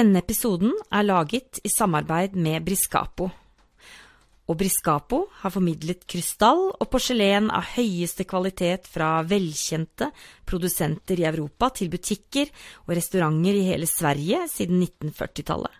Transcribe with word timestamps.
Denne 0.00 0.22
episoden 0.22 0.70
er 0.96 1.04
laget 1.04 1.58
i 1.60 1.68
samarbeid 1.68 2.32
med 2.32 2.62
Briscapo. 2.64 3.26
Og 4.48 4.56
Briscapo 4.56 5.18
har 5.42 5.52
formidlet 5.52 6.06
krystall 6.08 6.62
og 6.70 6.88
porselen 6.88 7.50
av 7.52 7.66
høyeste 7.74 8.24
kvalitet 8.30 8.88
fra 8.88 9.10
velkjente 9.28 10.08
produsenter 10.48 11.20
i 11.20 11.26
Europa 11.28 11.68
til 11.76 11.90
butikker 11.92 12.48
og 12.86 12.94
restauranter 12.96 13.58
i 13.58 13.66
hele 13.66 13.90
Sverige 13.90 14.46
siden 14.48 14.80
1940-tallet. 14.86 15.76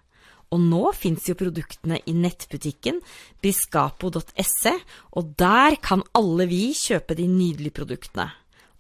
Og 0.53 0.63
nå 0.69 0.83
fins 0.99 1.31
jo 1.31 1.39
produktene 1.41 2.03
i 2.05 2.13
nettbutikken 2.13 3.01
briscapo.se, 3.41 4.77
og 5.17 5.33
der 5.41 5.81
kan 5.81 6.05
alle 6.13 6.51
vi 6.51 6.67
kjøpe 6.77 7.17
de 7.17 7.31
nydelige 7.31 7.79
produktene. 7.81 8.29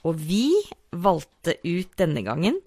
Og 0.04 0.20
vi 0.20 0.50
valgte 0.92 1.56
ut 1.64 1.96
denne 1.96 2.28
gangen 2.28 2.60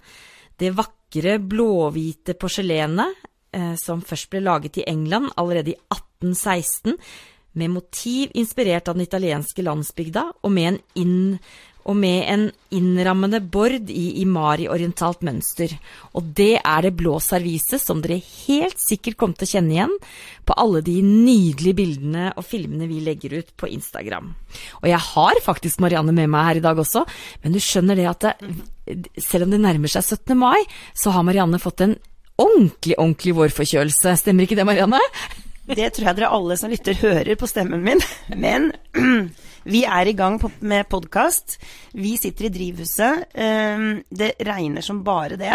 det 0.58 0.74
vakre 0.74 1.03
blåhvite 1.22 2.34
porselenet 2.34 3.14
eh, 3.54 3.76
som 3.76 4.02
først 4.02 4.30
ble 4.32 4.42
laget 4.42 4.78
i 4.78 4.88
England 4.88 5.32
allerede 5.38 5.72
i 5.74 5.78
1816, 5.94 6.98
med 7.54 7.70
motiv 7.70 8.32
inspirert 8.34 8.88
av 8.88 8.96
den 8.96 9.06
italienske 9.06 9.62
landsbygda, 9.62 10.32
og 10.42 10.52
med 10.52 10.80
en, 10.98 11.40
og 11.84 11.98
med 12.00 12.24
en 12.32 12.46
innrammende 12.74 13.42
bord 13.54 13.90
i 13.92 14.06
imari-orientalt 14.22 15.24
mønster. 15.26 15.74
Og 16.16 16.32
det 16.38 16.58
er 16.62 16.86
det 16.86 16.94
blå 17.00 17.18
serviset 17.24 17.82
som 17.82 18.02
dere 18.04 18.20
helt 18.20 18.80
sikkert 18.82 19.18
kommer 19.20 19.40
til 19.40 19.50
å 19.50 19.54
kjenne 19.58 19.76
igjen 19.76 19.98
på 20.48 20.58
alle 20.60 20.84
de 20.86 20.96
nydelige 21.04 21.78
bildene 21.78 22.32
og 22.34 22.48
filmene 22.48 22.88
vi 22.90 23.04
legger 23.04 23.38
ut 23.40 23.54
på 23.60 23.70
Instagram. 23.72 24.32
Og 24.82 24.90
jeg 24.92 25.02
har 25.10 25.44
faktisk 25.44 25.84
Marianne 25.84 26.16
med 26.16 26.32
meg 26.32 26.50
her 26.50 26.62
i 26.62 26.66
dag 26.66 26.80
også, 26.80 27.06
men 27.44 27.56
du 27.56 27.62
skjønner 27.64 28.00
det 28.00 28.10
at 28.10 28.28
det, 28.28 28.34
selv 29.22 29.48
om 29.48 29.54
det 29.54 29.62
nærmer 29.64 29.92
seg 29.92 30.06
17. 30.18 30.36
mai, 30.40 30.64
så 30.98 31.14
har 31.16 31.28
Marianne 31.28 31.62
fått 31.62 31.84
en 31.86 31.98
ordentlig, 32.40 32.98
ordentlig 32.98 33.36
vårforkjølelse. 33.38 34.18
Stemmer 34.20 34.48
ikke 34.48 34.58
det, 34.60 34.68
Marianne? 34.68 35.02
Det 35.64 35.94
tror 35.96 36.10
jeg 36.10 36.18
dere 36.18 36.32
alle 36.36 36.58
som 36.60 36.72
lytter 36.72 36.98
hører 37.00 37.38
på 37.40 37.48
stemmen 37.48 37.84
min. 37.86 38.02
Men 38.36 38.72
vi 39.64 39.84
er 39.88 40.10
i 40.10 40.16
gang 40.18 40.40
med 40.60 40.90
podkast. 40.92 41.58
Vi 41.96 42.18
sitter 42.20 42.50
i 42.50 42.54
drivhuset. 42.54 43.30
Ehm, 43.34 44.04
det 44.10 44.36
regner 44.44 44.82
som 44.82 45.04
bare 45.04 45.38
det. 45.40 45.54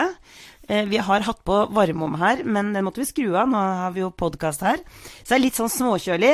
Eh, 0.68 0.84
vi 0.84 0.98
har 1.00 1.24
hatt 1.24 1.44
på 1.44 1.58
varmeom 1.72 2.16
her, 2.20 2.42
men 2.44 2.72
den 2.74 2.84
måtte 2.84 3.00
vi 3.00 3.08
skru 3.08 3.36
av. 3.36 3.48
Nå 3.48 3.56
har 3.56 3.92
vi 3.92 4.00
jo 4.00 4.10
podkast 4.10 4.64
her. 4.64 4.80
Så 5.22 5.30
det 5.30 5.36
er 5.38 5.44
litt 5.44 5.56
sånn 5.60 5.72
småkjølig. 5.72 6.32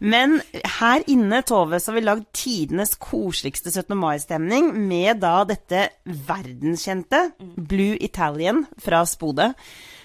Men 0.00 0.40
her 0.80 1.04
inne, 1.08 1.42
Tove, 1.42 1.80
så 1.80 1.92
har 1.92 2.00
vi 2.00 2.06
lagd 2.06 2.26
tidenes 2.36 2.96
koseligste 3.00 3.72
17. 3.72 3.96
mai-stemning 3.96 4.72
med 4.76 5.20
da 5.24 5.44
dette 5.48 5.88
verdenskjente 6.04 7.30
Blue 7.40 7.96
Italian 8.00 8.66
fra 8.80 9.04
Spode, 9.08 9.54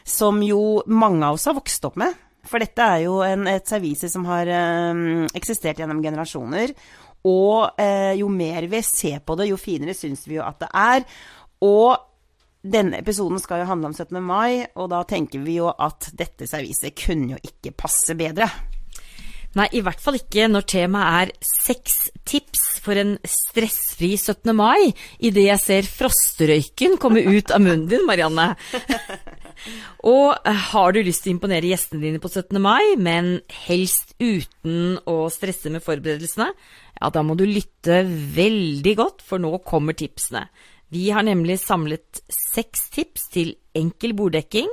som 0.03 0.39
jo 0.43 0.81
mange 0.87 1.25
av 1.25 1.35
oss 1.35 1.47
har 1.47 1.59
vokst 1.59 1.87
opp 1.87 1.99
med. 1.99 2.15
For 2.45 2.61
dette 2.61 2.85
er 2.85 3.05
jo 3.07 3.19
en, 3.25 3.47
et 3.49 3.67
servise 3.67 4.07
som 4.11 4.25
har 4.29 4.49
um, 4.93 5.25
eksistert 5.37 5.81
gjennom 5.81 6.01
generasjoner. 6.03 6.75
Og 7.25 7.81
eh, 7.81 8.13
jo 8.19 8.29
mer 8.29 8.67
vi 8.69 8.81
ser 8.85 9.23
på 9.25 9.37
det, 9.39 9.49
jo 9.49 9.57
finere 9.59 9.97
syns 9.97 10.27
vi 10.29 10.37
jo 10.37 10.45
at 10.45 10.61
det 10.61 10.69
er. 10.69 11.07
Og 11.65 11.95
denne 12.65 12.99
episoden 13.01 13.41
skal 13.41 13.61
jo 13.61 13.69
handle 13.69 13.91
om 13.91 13.97
17. 13.97 14.21
mai, 14.25 14.65
og 14.73 14.89
da 14.93 15.03
tenker 15.07 15.43
vi 15.45 15.59
jo 15.59 15.69
at 15.69 16.09
dette 16.17 16.47
serviset 16.49 16.95
kunne 16.97 17.35
jo 17.35 17.41
ikke 17.45 17.75
passe 17.77 18.17
bedre. 18.17 18.49
Nei, 19.55 19.69
i 19.71 19.81
hvert 19.85 20.01
fall 20.03 20.17
ikke 20.17 20.49
når 20.51 20.65
temaet 20.67 21.29
er 21.29 21.51
seks 21.63 22.09
tips 22.27 22.63
for 22.83 22.99
en 22.99 23.13
stressfri 23.23 24.11
17. 24.17 24.51
mai, 24.57 24.91
idet 25.23 25.45
jeg 25.45 25.61
ser 25.61 25.87
frostrøyken 25.87 26.97
komme 26.99 27.23
ut 27.23 27.53
av 27.55 27.63
munnen 27.63 27.87
din, 27.91 28.03
Marianne. 28.07 28.51
Og 30.15 30.35
eh, 30.35 30.59
har 30.73 30.91
du 30.91 30.99
lyst 31.05 31.23
til 31.23 31.31
å 31.31 31.37
imponere 31.37 31.71
gjestene 31.71 32.03
dine 32.03 32.19
på 32.19 32.33
17. 32.33 32.59
mai, 32.59 32.97
men 32.99 33.37
helst 33.65 34.11
uten 34.19 34.99
å 35.07 35.21
stresse 35.31 35.71
med 35.71 35.85
forberedelsene, 35.85 36.49
ja, 37.01 37.11
da 37.11 37.23
må 37.25 37.35
du 37.37 37.45
lytte 37.47 38.03
veldig 38.07 38.95
godt, 38.99 39.25
for 39.25 39.41
nå 39.41 39.57
kommer 39.67 39.97
tipsene. 39.97 40.47
Vi 40.93 41.09
har 41.11 41.25
nemlig 41.25 41.57
samlet 41.59 42.21
seks 42.31 42.89
tips 42.93 43.29
til 43.33 43.55
enkel 43.75 44.13
borddekking, 44.15 44.69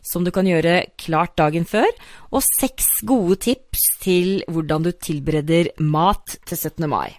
som 0.00 0.24
du 0.24 0.32
kan 0.32 0.48
gjøre 0.48 0.86
klart 0.96 1.36
dagen 1.36 1.66
før, 1.68 1.90
og 2.32 2.44
seks 2.46 3.02
gode 3.06 3.36
tips 3.44 3.82
til 4.00 4.40
hvordan 4.48 4.86
du 4.86 4.92
tilbereder 4.94 5.74
mat 5.82 6.38
til 6.46 6.56
17. 6.56 6.88
mai. 6.88 7.10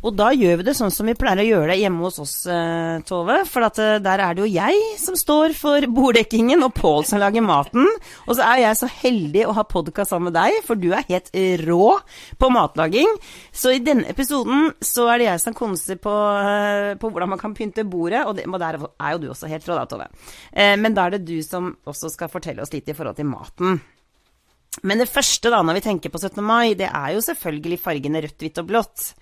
Og 0.00 0.14
da 0.16 0.30
gjør 0.32 0.60
vi 0.60 0.64
det 0.64 0.72
sånn 0.78 0.92
som 0.94 1.08
vi 1.10 1.14
pleier 1.18 1.42
å 1.42 1.44
gjøre 1.44 1.74
det 1.74 1.82
hjemme 1.82 2.00
hos 2.06 2.16
oss, 2.22 2.34
eh, 2.48 3.00
Tove. 3.04 3.42
For 3.44 3.66
at, 3.66 3.78
eh, 3.78 3.98
der 4.00 4.22
er 4.24 4.34
det 4.34 4.46
jo 4.46 4.54
jeg 4.54 4.98
som 4.98 5.14
står 5.14 5.54
for 5.54 5.80
borddekkingen, 5.80 6.64
og 6.64 6.72
Pål 6.74 7.04
som 7.04 7.20
lager 7.20 7.44
maten. 7.44 7.84
Og 8.26 8.36
så 8.36 8.40
er 8.40 8.62
jeg 8.62 8.78
så 8.80 8.88
heldig 8.88 9.44
å 9.46 9.54
ha 9.54 9.64
podkast 9.64 10.10
sammen 10.10 10.32
med 10.32 10.38
deg, 10.40 10.64
for 10.64 10.74
du 10.74 10.92
er 10.92 11.04
helt 11.04 11.28
rå 11.66 12.00
på 12.38 12.50
matlaging. 12.50 13.12
Så 13.52 13.74
i 13.76 13.84
denne 13.84 14.08
episoden 14.08 14.72
så 14.80 15.12
er 15.12 15.18
det 15.18 15.26
jeg 15.26 15.40
som 15.40 15.54
konser 15.54 15.96
på, 15.96 16.08
eh, 16.10 16.94
på 16.94 17.12
hvordan 17.12 17.28
man 17.28 17.38
kan 17.38 17.54
pynte 17.54 17.84
bordet, 17.84 18.24
og, 18.24 18.36
det, 18.36 18.46
og 18.48 18.58
der 18.58 18.80
er 18.80 19.12
jo 19.12 19.18
du 19.18 19.28
også 19.28 19.48
helt 19.48 19.66
rå 19.68 19.76
da, 19.76 19.84
Tove. 19.84 20.08
Men 20.80 20.94
da 20.94 21.06
er 21.06 21.10
det 21.18 21.26
du 21.26 21.42
som 21.42 21.76
også 21.84 22.10
skal 22.10 22.28
fortelle 22.28 22.62
oss 22.62 22.72
litt 22.72 22.88
i 22.88 22.94
forhold 22.94 23.16
til 23.16 23.26
maten. 23.26 23.80
Men 24.82 24.98
det 24.98 25.10
første 25.10 25.50
da, 25.50 25.60
når 25.62 25.74
vi 25.74 25.80
tenker 25.80 26.10
på 26.10 26.18
17. 26.18 26.42
mai, 26.44 26.74
det 26.74 26.88
er 26.88 27.14
jo 27.14 27.20
selvfølgelig 27.20 27.80
fargene 27.82 28.22
rødt, 28.22 28.38
hvitt 28.38 28.60
og 28.62 28.68
blått 28.70 29.14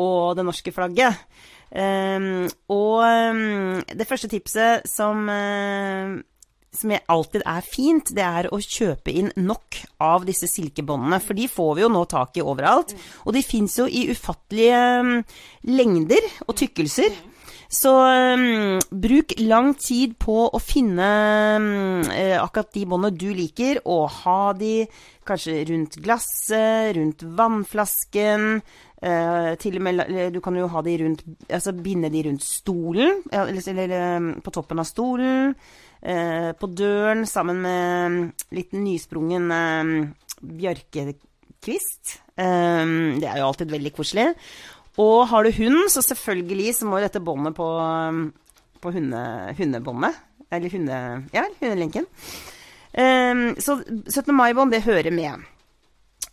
og 0.00 0.36
det 0.38 0.46
norske 0.46 0.72
flagget. 0.74 1.20
Um, 1.74 2.46
og 2.70 3.02
um, 3.02 3.82
det 3.90 4.06
første 4.06 4.30
tipset 4.30 4.86
som, 4.86 5.26
uh, 5.26 6.14
som 6.74 6.94
alltid 6.94 7.42
er 7.50 7.66
fint, 7.66 8.14
det 8.14 8.22
er 8.22 8.48
å 8.54 8.60
kjøpe 8.62 9.10
inn 9.10 9.32
nok 9.42 9.80
av 10.02 10.26
disse 10.28 10.46
silkebåndene. 10.50 11.18
For 11.24 11.34
de 11.38 11.50
får 11.50 11.76
vi 11.76 11.86
jo 11.86 11.92
nå 11.92 12.04
tak 12.10 12.38
i 12.38 12.46
overalt. 12.46 12.94
Og 13.26 13.34
de 13.34 13.42
fins 13.42 13.78
jo 13.80 13.88
i 13.90 14.06
ufattelige 14.14 14.82
um, 15.02 15.14
lengder 15.70 16.30
og 16.46 16.58
tykkelser. 16.62 17.16
Så 17.74 17.90
um, 17.90 18.78
bruk 18.94 19.34
lang 19.42 19.72
tid 19.80 20.14
på 20.22 20.44
å 20.46 20.60
finne 20.62 21.08
um, 21.58 22.02
akkurat 22.38 22.70
de 22.76 22.84
båndene 22.86 23.18
du 23.18 23.32
liker, 23.34 23.80
og 23.82 24.12
ha 24.20 24.52
de 24.54 24.84
kanskje 25.26 25.56
rundt 25.72 25.98
glasset, 26.04 26.94
rundt 26.94 27.24
vannflasken, 27.34 28.60
Uh, 29.04 29.52
til 29.60 29.74
og 29.76 29.82
med, 29.84 29.98
du 30.32 30.38
kan 30.40 30.54
jo 30.56 30.64
ha 30.72 30.80
de 30.80 30.94
rundt 31.02 31.24
Altså 31.52 31.74
binde 31.76 32.08
de 32.08 32.22
rundt 32.24 32.44
stolen, 32.44 33.18
eller, 33.28 33.66
eller 33.68 33.92
um, 34.16 34.28
på 34.40 34.52
toppen 34.54 34.80
av 34.80 34.88
stolen. 34.88 35.52
Uh, 36.00 36.52
på 36.56 36.70
døren 36.72 37.26
sammen 37.28 37.60
med 37.64 38.46
litt 38.56 38.72
nysprungen 38.76 39.52
um, 39.52 39.92
bjørkekvist. 40.40 42.18
Det 42.34 43.28
er 43.28 43.38
jo 43.38 43.46
alltid 43.46 43.70
veldig 43.70 43.92
koselig. 43.94 44.26
Og 45.00 45.28
har 45.30 45.44
du 45.44 45.52
hund, 45.58 45.84
så 45.92 46.02
selvfølgelig 46.02 46.74
så 46.78 46.88
må 46.88 46.98
dette 47.02 47.22
båndet 47.22 47.54
på, 47.56 47.68
på 48.82 48.92
hunde, 48.94 49.22
hundebåndet 49.58 50.18
Eller 50.52 50.74
hunde, 50.74 50.98
ja, 51.34 51.46
hundelenken. 51.60 52.08
Så 53.64 53.78
17. 53.86 54.34
mai-bånd, 54.34 54.74
det 54.74 54.84
hører 54.84 55.14
med. 55.14 55.46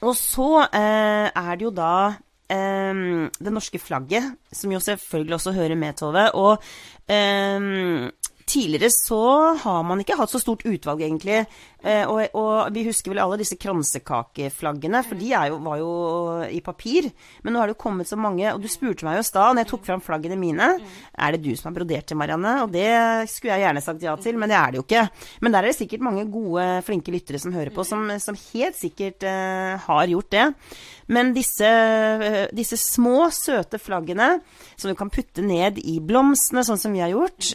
Og 0.02 0.18
så 0.18 0.66
uh, 0.66 1.28
er 1.30 1.54
det 1.56 1.68
jo 1.68 1.74
da 1.78 1.94
um, 2.52 3.30
det 3.40 3.54
norske 3.54 3.80
flagget, 3.82 4.34
som 4.52 4.74
jo 4.74 4.82
selvfølgelig 4.84 5.38
også 5.38 5.56
hører 5.56 5.80
med, 5.80 5.98
Tove. 6.00 6.28
Og 6.36 6.58
um, 7.08 8.10
tidligere 8.52 8.92
så 8.94 9.22
har 9.64 9.84
man 9.88 10.04
ikke 10.04 10.18
hatt 10.20 10.34
så 10.34 10.42
stort 10.42 10.66
utvalg, 10.68 11.06
egentlig. 11.08 11.46
Eh, 11.82 12.06
og, 12.06 12.36
og, 12.38 12.70
vi 12.76 12.84
husker 12.86 13.10
vel 13.10 13.22
alle 13.24 13.40
disse 13.42 13.58
kransekakeflaggene, 13.60 15.02
for 15.06 15.18
de 15.18 15.32
jo, 15.34 15.58
var 15.66 15.80
jo 15.82 15.92
i 16.54 16.62
papir. 16.64 17.10
Men 17.42 17.56
nå 17.56 17.62
har 17.62 17.70
det 17.70 17.76
jo 17.76 17.82
kommet 17.82 18.10
så 18.10 18.20
mange, 18.20 18.46
og 18.54 18.62
du 18.62 18.70
spurte 18.72 19.08
meg 19.08 19.18
jo 19.18 19.26
i 19.26 19.30
stad, 19.32 19.56
når 19.56 19.66
jeg 19.66 19.72
tok 19.74 19.88
fram 19.90 20.06
flaggene 20.06 20.38
mine, 20.40 20.70
er 21.12 21.36
det 21.36 21.42
du 21.42 21.52
som 21.58 21.72
har 21.72 21.80
brodert 21.80 22.10
til, 22.10 22.20
Marianne? 22.22 22.56
Og 22.66 22.74
det 22.74 22.88
skulle 23.32 23.56
jeg 23.56 23.66
gjerne 23.66 23.86
sagt 23.86 24.06
ja 24.06 24.16
til, 24.22 24.38
men 24.38 24.52
det 24.52 24.60
er 24.60 24.72
det 24.72 24.82
jo 24.82 24.86
ikke. 24.86 25.06
Men 25.42 25.56
der 25.56 25.64
er 25.64 25.72
det 25.72 25.80
sikkert 25.80 26.06
mange 26.06 26.28
gode, 26.32 26.70
flinke 26.86 27.14
lyttere 27.14 27.42
som 27.42 27.56
hører 27.56 27.74
på, 27.74 27.86
som, 27.88 28.06
som 28.22 28.38
helt 28.52 28.78
sikkert 28.78 29.26
uh, 29.26 29.78
har 29.82 30.10
gjort 30.12 30.32
det. 30.34 30.48
Men 31.12 31.34
disse, 31.36 31.68
uh, 31.68 32.42
disse, 32.56 32.78
små, 32.80 33.26
søte 33.34 33.82
flaggene 33.82 34.36
som 34.76 34.92
du 34.92 34.98
kan 34.98 35.10
putte 35.14 35.44
ned 35.46 35.82
i 35.82 35.98
blomstene, 36.04 36.64
sånn 36.66 36.80
som 36.80 36.94
vi 36.94 37.02
har 37.04 37.12
gjort, 37.14 37.54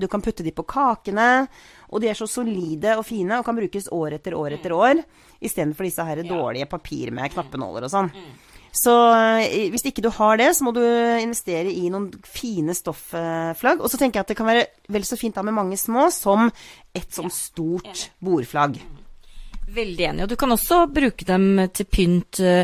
du 0.00 0.04
kan 0.10 0.22
putte 0.22 0.44
de 0.46 0.52
på 0.54 0.64
kakene. 0.68 1.46
Og 1.90 2.02
de 2.02 2.10
er 2.10 2.18
så 2.18 2.28
solide 2.30 2.96
og 2.98 3.04
fine 3.06 3.40
og 3.40 3.46
kan 3.46 3.58
brukes 3.58 3.90
år 3.94 4.16
etter 4.18 4.36
år 4.38 4.56
etter 4.58 4.74
år. 4.76 5.02
Istedenfor 5.42 5.86
disse 5.86 6.06
her 6.06 6.22
dårlige 6.26 6.68
papir 6.70 7.10
med 7.14 7.32
knappenåler 7.34 7.88
og 7.88 7.92
sånn. 7.92 8.12
Så 8.70 8.92
eh, 9.42 9.66
hvis 9.72 9.82
ikke 9.90 10.04
du 10.04 10.12
har 10.14 10.38
det, 10.38 10.52
så 10.54 10.62
må 10.62 10.70
du 10.76 10.82
investere 10.84 11.72
i 11.72 11.88
noen 11.90 12.12
fine 12.22 12.74
stoffflagg. 12.76 13.82
Og 13.82 13.90
så 13.90 13.98
tenker 13.98 14.20
jeg 14.20 14.28
at 14.28 14.30
det 14.30 14.38
kan 14.38 14.46
være 14.46 14.68
vel 14.94 15.06
så 15.08 15.18
fint 15.18 15.34
da 15.34 15.42
med 15.42 15.56
mange 15.56 15.78
små 15.80 16.06
som 16.14 16.46
et 16.94 17.10
sånn 17.10 17.32
stort 17.34 18.10
bordflagg. 18.22 18.78
Veldig 19.70 20.06
enig. 20.08 20.24
Og 20.24 20.30
du 20.32 20.36
kan 20.38 20.50
også 20.50 20.80
bruke 20.90 21.26
dem 21.26 21.44
til 21.76 21.86
pynt 21.90 22.40
uh, 22.42 22.62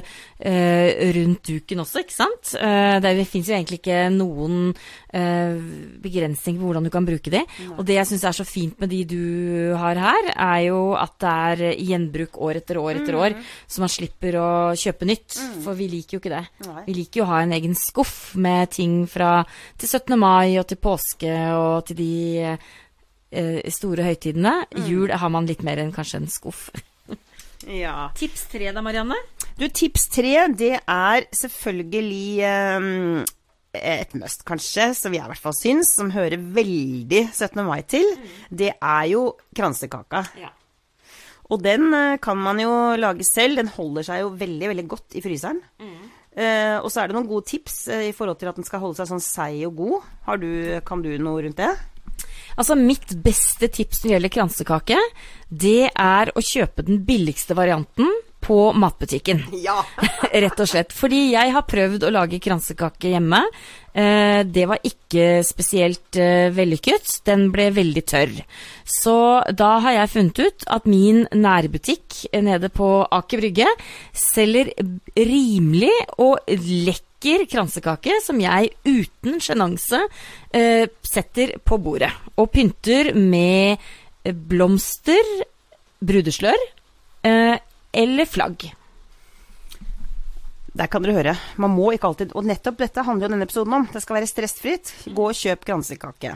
rundt 1.17 1.47
duken 1.47 1.83
også, 1.83 2.03
ikke 2.03 2.15
sant? 2.15 2.55
Uh, 2.59 2.99
det 3.03 3.27
fins 3.31 3.51
jo 3.51 3.55
egentlig 3.55 3.79
ikke 3.81 4.01
noen 4.15 4.73
uh, 4.73 5.59
begrensning 6.03 6.59
på 6.59 6.67
hvordan 6.67 6.87
du 6.87 6.91
kan 6.95 7.07
bruke 7.07 7.31
de. 7.33 7.43
Og 7.77 7.85
det 7.87 7.99
jeg 7.99 8.11
syns 8.11 8.27
er 8.27 8.39
så 8.41 8.47
fint 8.49 8.81
med 8.83 8.91
de 8.91 9.03
du 9.07 9.21
har 9.79 10.01
her, 10.03 10.31
er 10.35 10.65
jo 10.67 10.81
at 10.99 11.15
det 11.23 11.35
er 11.51 11.85
gjenbruk 11.91 12.41
år 12.43 12.61
etter 12.63 12.81
år 12.83 13.03
etter 13.03 13.19
år, 13.21 13.37
så 13.71 13.85
man 13.85 13.93
slipper 13.93 14.41
å 14.41 14.49
kjøpe 14.79 15.09
nytt. 15.09 15.39
For 15.63 15.79
vi 15.79 15.91
liker 15.93 16.17
jo 16.17 16.23
ikke 16.25 16.35
det. 16.35 16.43
Nei. 16.67 16.83
Vi 16.89 16.99
liker 17.03 17.23
jo 17.23 17.29
å 17.29 17.31
ha 17.35 17.45
en 17.45 17.55
egen 17.55 17.79
skuff 17.79 18.35
med 18.35 18.75
ting 18.75 18.99
fra 19.11 19.39
til 19.79 19.89
17. 19.89 20.17
mai 20.19 20.57
og 20.59 20.67
til 20.71 20.81
påske 20.83 21.39
og 21.55 21.87
til 21.87 22.03
de 22.03 22.13
store 23.75 24.07
høytidene. 24.07 24.59
Jul 24.89 25.11
har 25.13 25.33
man 25.33 25.49
litt 25.49 25.65
mer 25.67 25.83
enn 25.83 25.95
kanskje 25.95 26.23
en 26.23 26.31
skuff. 26.31 26.69
Ja. 27.67 28.11
Tips 28.17 28.47
tre 28.53 28.71
da, 28.75 28.83
Marianne? 28.85 29.19
Du, 29.59 29.67
tips 29.69 30.09
tre, 30.13 30.35
det 30.55 30.75
er 30.79 31.27
selvfølgelig 31.35 32.45
um, 32.79 33.25
et 33.77 34.13
must, 34.19 34.45
kanskje, 34.47 34.91
som 34.97 35.15
jeg 35.15 35.25
i 35.25 35.33
hvert 35.33 35.43
fall 35.43 35.57
syns, 35.57 35.95
som 35.97 36.13
hører 36.15 36.39
veldig 36.39 37.27
17. 37.33 37.63
mai 37.67 37.81
til. 37.89 38.07
Det 38.51 38.73
er 38.77 39.09
jo 39.11 39.29
kransekaka. 39.57 40.23
Ja. 40.41 40.53
Og 41.53 41.63
den 41.63 41.93
eh, 41.95 42.19
kan 42.23 42.39
man 42.43 42.61
jo 42.61 42.71
lage 42.99 43.27
selv. 43.27 43.61
Den 43.61 43.71
holder 43.71 44.07
seg 44.07 44.23
jo 44.25 44.33
veldig, 44.39 44.71
veldig 44.73 44.87
godt 44.91 45.19
i 45.19 45.23
fryseren. 45.25 45.61
Eh, 46.37 46.77
og 46.83 46.91
så 46.93 47.01
er 47.01 47.09
det 47.09 47.17
noen 47.17 47.29
gode 47.31 47.47
tips 47.49 47.87
eh, 47.95 48.09
i 48.11 48.15
forhold 48.17 48.41
til 48.41 48.51
at 48.51 48.59
den 48.59 48.67
skal 48.67 48.83
holde 48.83 48.99
seg 48.99 49.09
sånn 49.13 49.23
seig 49.25 49.63
og 49.69 49.79
god. 49.79 50.09
Har 50.27 50.43
du, 50.43 50.51
kan 50.87 51.05
du 51.05 51.13
noe 51.23 51.45
rundt 51.47 51.61
det? 51.61 51.71
Altså, 52.57 52.77
mitt 52.79 53.15
beste 53.25 53.69
tips 53.69 54.03
når 54.03 54.09
det 54.09 54.15
gjelder 54.17 54.35
kransekake, 54.37 55.01
det 55.49 55.91
er 55.93 56.33
å 56.35 56.45
kjøpe 56.45 56.87
den 56.87 57.05
billigste 57.07 57.57
varianten 57.59 58.11
på 58.47 58.73
matbutikken. 58.73 59.43
Ja. 59.67 59.81
Rett 60.45 60.61
og 60.61 60.69
slett. 60.71 60.93
Fordi 60.95 61.33
jeg 61.33 61.53
har 61.55 61.67
prøvd 61.67 62.07
å 62.07 62.13
lage 62.15 62.41
kransekake 62.43 63.11
hjemme. 63.15 63.41
Eh, 63.97 64.43
det 64.47 64.67
var 64.69 64.83
ikke 64.87 65.41
spesielt 65.47 66.19
eh, 66.21 66.53
vellykket. 66.55 67.21
Den 67.27 67.49
ble 67.55 67.71
veldig 67.75 68.05
tørr. 68.07 68.35
Så 68.85 69.17
da 69.57 69.73
har 69.83 69.97
jeg 69.97 70.13
funnet 70.13 70.43
ut 70.45 70.69
at 70.77 70.87
min 70.91 71.25
nærbutikk 71.35 72.27
nede 72.47 72.71
på 72.75 72.91
Aker 73.05 73.43
Brygge 73.43 73.73
selger 74.15 74.71
rimelig 75.17 75.95
og 76.23 76.39
lekker 76.47 77.05
kransekake 77.21 78.19
som 78.25 78.39
jeg 78.41 78.73
uten 78.87 79.41
sjenanse 79.43 80.01
eh, 80.53 80.87
setter 81.03 81.57
på 81.65 81.79
bordet. 81.83 82.13
Og 82.37 82.51
pynter 82.53 83.13
med 83.17 83.77
eh, 84.25 84.35
blomster, 84.35 85.31
brudeslør 86.01 86.59
eh, 87.27 87.57
eller 87.97 88.29
flagg. 88.29 88.69
Der 90.77 90.91
kan 90.93 91.03
dere 91.03 91.17
høre. 91.17 91.37
Man 91.57 91.73
må 91.73 91.89
ikke 91.95 92.11
alltid 92.11 92.35
Og 92.37 92.45
nettopp 92.45 92.83
dette 92.83 93.01
handler 93.01 93.27
jo 93.27 93.33
denne 93.33 93.47
episoden 93.49 93.79
om. 93.79 93.87
Det 93.89 94.03
skal 94.05 94.19
være 94.19 94.29
stressfritt. 94.29 94.93
Gå 95.09 95.31
og 95.31 95.39
kjøp 95.39 95.65
kransekake. 95.65 96.35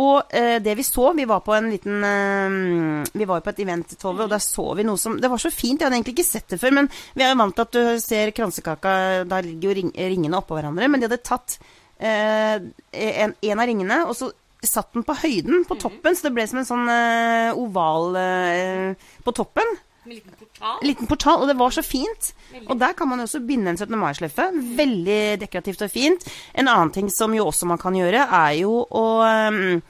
Og 0.00 0.34
eh, 0.34 0.56
det 0.58 0.74
vi 0.74 0.82
så 0.82 1.12
Vi 1.14 1.26
var 1.30 1.44
på 1.46 1.54
en 1.54 1.68
liten 1.70 2.02
eh, 2.02 3.12
Vi 3.14 3.28
var 3.30 3.44
på 3.44 3.52
et 3.52 3.60
event, 3.62 3.94
Tove, 4.00 4.24
og 4.26 4.32
der 4.32 4.42
så 4.42 4.72
vi 4.74 4.86
noe 4.86 4.98
som 4.98 5.20
Det 5.22 5.30
var 5.30 5.38
så 5.38 5.52
fint. 5.54 5.78
Jeg 5.78 5.86
hadde 5.86 6.00
egentlig 6.00 6.16
ikke 6.16 6.26
sett 6.26 6.48
det 6.50 6.58
før, 6.62 6.74
men 6.80 6.90
vi 7.14 7.22
er 7.22 7.30
jo 7.30 7.38
vant 7.38 7.54
til 7.54 7.66
at 7.68 7.76
du 7.78 8.02
ser 8.02 8.34
kransekaka 8.34 8.96
Da 9.30 9.40
ligger 9.44 9.70
jo 9.70 9.76
ring, 9.78 9.92
ringene 9.94 10.40
oppå 10.40 10.58
hverandre. 10.58 10.90
Men 10.90 11.02
de 11.02 11.08
hadde 11.08 11.22
tatt 11.22 11.58
eh, 11.98 12.58
en, 12.92 13.36
en 13.38 13.62
av 13.62 13.70
ringene, 13.70 14.00
og 14.08 14.18
så 14.18 14.32
satt 14.64 14.94
den 14.96 15.04
på 15.06 15.16
høyden, 15.20 15.64
på 15.68 15.76
toppen, 15.80 16.16
så 16.16 16.28
det 16.28 16.34
ble 16.36 16.46
som 16.48 16.60
en 16.60 16.68
sånn 16.68 16.86
eh, 16.90 17.58
oval 17.60 18.16
eh, 18.16 19.10
på 19.24 19.34
toppen. 19.36 19.76
Med 20.04 20.18
liten 20.18 20.38
portal. 20.38 20.80
Liten 20.84 21.08
portal, 21.08 21.42
og 21.42 21.48
det 21.48 21.56
var 21.58 21.74
så 21.74 21.84
fint. 21.84 22.32
Og 22.68 22.78
der 22.80 22.92
kan 22.96 23.08
man 23.08 23.22
jo 23.22 23.28
også 23.28 23.40
binde 23.46 23.72
en 23.72 23.78
17. 23.80 23.96
mai-sløyfe. 23.98 24.48
Veldig 24.80 25.20
dekorativt 25.40 25.84
og 25.86 25.92
fint. 25.92 26.26
En 26.54 26.68
annen 26.68 26.92
ting 26.92 27.08
som 27.12 27.32
jo 27.34 27.46
også 27.48 27.68
man 27.70 27.80
kan 27.80 27.96
gjøre, 27.96 28.26
er 28.28 28.58
jo 28.60 28.82
å 28.84 29.06
um, 29.24 29.80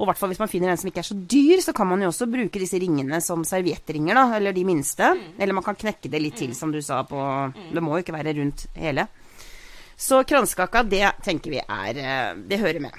og 0.00 0.08
hvert 0.08 0.16
fall 0.16 0.30
hvis 0.32 0.40
man 0.40 0.48
finner 0.48 0.72
en 0.72 0.78
som 0.80 0.88
ikke 0.88 1.02
er 1.02 1.08
så 1.10 1.14
dyr, 1.28 1.60
så 1.60 1.74
kan 1.76 1.88
man 1.90 2.00
jo 2.00 2.08
også 2.08 2.24
bruke 2.32 2.60
disse 2.62 2.78
ringene 2.80 3.18
som 3.20 3.42
serviettringer, 3.44 4.16
da. 4.16 4.22
Eller 4.38 4.56
de 4.56 4.64
minste. 4.64 5.10
Eller 5.36 5.56
man 5.56 5.66
kan 5.66 5.76
knekke 5.76 6.08
det 6.08 6.22
litt 6.24 6.38
til, 6.40 6.54
som 6.56 6.72
du 6.72 6.80
sa 6.84 7.02
på 7.04 7.20
Det 7.68 7.84
må 7.84 7.98
jo 7.98 8.04
ikke 8.06 8.16
være 8.16 8.32
rundt 8.38 8.64
hele. 8.80 9.04
Så 10.00 10.22
kransekaka, 10.24 10.86
det 10.88 11.04
tenker 11.20 11.52
vi 11.52 11.60
er 11.60 12.00
eh, 12.00 12.32
Det 12.48 12.62
hører 12.62 12.80
med. 12.80 12.96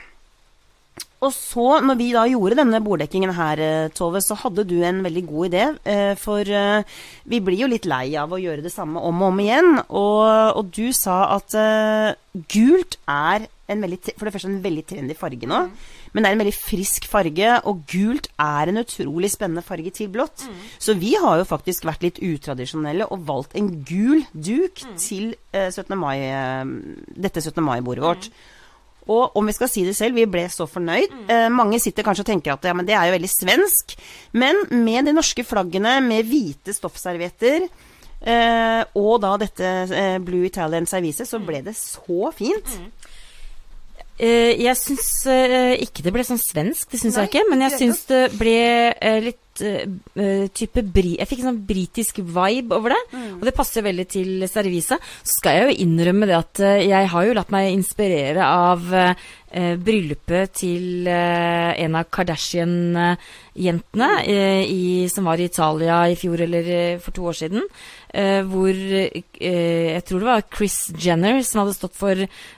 Og 1.21 1.29
så, 1.35 1.65
når 1.85 1.97
vi 1.99 2.07
da 2.15 2.23
gjorde 2.25 2.55
denne 2.57 2.79
borddekkingen 2.81 3.29
her, 3.37 3.59
eh, 3.61 3.89
Tove, 3.93 4.17
så 4.25 4.33
hadde 4.41 4.63
du 4.65 4.79
en 4.81 5.03
veldig 5.05 5.21
god 5.27 5.49
idé. 5.51 5.65
eh, 5.85 6.15
For 6.17 6.41
eh, 6.41 6.81
vi 7.29 7.39
blir 7.39 7.59
jo 7.59 7.67
litt 7.69 7.85
lei 7.85 8.15
av 8.17 8.31
å 8.33 8.39
gjøre 8.41 8.63
det 8.65 8.71
samme 8.73 8.97
om 8.97 9.21
og 9.21 9.27
om 9.27 9.39
igjen. 9.43 9.69
Og, 9.89 10.57
og 10.57 10.71
du 10.73 10.89
sa 10.97 11.35
at 11.35 11.53
gult 12.49 12.97
er 13.07 13.45
en 13.71 13.83
veldig, 13.85 13.99
for 14.17 14.25
det 14.25 14.33
første 14.33 14.49
en 14.49 14.63
veldig 14.63 14.83
trendy 14.89 15.13
farge 15.15 15.45
nå. 15.47 15.59
Men 16.11 16.23
det 16.25 16.29
er 16.31 16.35
en 16.35 16.41
veldig 16.41 16.55
frisk 16.57 17.05
farge, 17.07 17.51
og 17.69 17.83
gult 17.87 18.27
er 18.41 18.71
en 18.71 18.81
utrolig 18.81 19.29
spennende 19.31 19.61
farge 19.63 19.93
til 19.95 20.09
blått. 20.11 20.47
Så 20.81 20.97
vi 20.99 21.13
har 21.21 21.37
jo 21.37 21.45
faktisk 21.47 21.85
vært 21.87 22.01
litt 22.03 22.17
utradisjonelle 22.19 23.05
og 23.13 23.27
valgt 23.29 23.53
en 23.55 23.69
gul 23.87 24.25
duk 24.33 24.81
til 24.97 25.35
eh, 25.53 25.69
17. 25.69 25.93
mai, 26.01 26.17
dette 27.13 27.45
17. 27.45 27.61
mai-bordet 27.63 28.03
vårt. 28.09 28.31
Og 29.09 29.37
om 29.37 29.47
vi 29.49 29.55
skal 29.55 29.69
si 29.71 29.85
det 29.87 29.95
selv, 29.97 30.15
vi 30.15 30.27
ble 30.29 30.43
så 30.53 30.67
fornøyd. 30.69 31.15
Eh, 31.31 31.47
mange 31.53 31.79
sitter 31.81 32.05
kanskje 32.05 32.25
og 32.25 32.29
tenker 32.29 32.53
at 32.53 32.67
ja, 32.69 32.75
men 32.77 32.85
det 32.85 32.93
er 32.97 33.09
jo 33.09 33.15
veldig 33.17 33.31
svensk. 33.31 33.95
Men 34.37 34.61
med 34.69 35.09
de 35.09 35.15
norske 35.17 35.45
flaggene, 35.47 35.97
med 36.05 36.29
hvite 36.29 36.75
stoffservietter, 36.75 37.65
eh, 38.21 38.81
og 39.01 39.13
da 39.23 39.33
dette 39.41 39.73
eh, 39.89 40.17
Blue 40.21 40.45
Italian 40.45 40.85
serviset, 40.89 41.29
så 41.29 41.41
ble 41.41 41.63
det 41.65 41.73
så 41.79 42.29
fint. 42.35 42.77
Eh, 44.21 44.53
jeg 44.61 44.77
syns 44.77 45.07
eh, 45.31 45.73
ikke 45.81 46.03
det 46.05 46.13
ble 46.13 46.23
sånn 46.27 46.41
svensk, 46.41 46.91
det 46.91 46.99
syns 47.01 47.17
jeg 47.17 47.31
ikke. 47.31 47.45
Men 47.49 47.65
jeg 47.65 47.79
syns 47.79 48.03
det 48.11 48.25
ble 48.37 48.59
eh, 48.93 49.21
litt 49.31 49.39
eh, 49.65 50.45
type 50.53 50.83
bri... 50.83 51.15
Jeg 51.19 51.29
fikk 51.29 51.43
en 51.43 51.51
sånn 51.51 51.61
britisk 51.67 52.21
vibe 52.23 52.77
over 52.77 52.95
det. 52.95 53.01
Mm. 53.13 53.27
Og 53.39 53.45
det 53.47 53.55
passer 53.57 53.85
veldig 53.85 54.07
til 54.11 54.47
serviset. 54.51 55.11
Så 55.21 55.37
skal 55.37 55.57
jeg 55.57 55.67
jo 55.67 55.85
innrømme 55.85 56.29
det 56.29 56.37
at 56.37 56.63
eh, 56.65 56.87
jeg 56.89 57.11
har 57.13 57.27
jo 57.27 57.37
latt 57.37 57.53
meg 57.53 57.71
inspirere 57.73 58.47
av 58.47 58.91
eh, 58.95 59.27
eh, 59.51 59.75
bryllupet 59.79 60.53
til 60.61 61.07
eh, 61.09 61.71
en 61.83 61.95
av 61.99 62.05
Kardashian-jentene 62.13 64.09
eh, 64.25 65.07
som 65.11 65.25
var 65.29 65.37
i 65.39 65.47
Italia 65.49 66.09
i 66.09 66.15
fjor 66.19 66.41
eller 66.47 66.63
eh, 66.75 66.99
for 67.03 67.11
to 67.15 67.21
år 67.31 67.35
siden. 67.41 67.61
Eh, 68.13 68.41
hvor 68.47 68.73
eh, 68.73 69.23
jeg 69.39 70.03
tror 70.07 70.19
det 70.19 70.29
var 70.31 70.47
Chris 70.51 70.77
Jenner 70.99 71.41
som 71.47 71.61
hadde 71.63 71.77
stått 71.77 71.95
for 71.99 72.15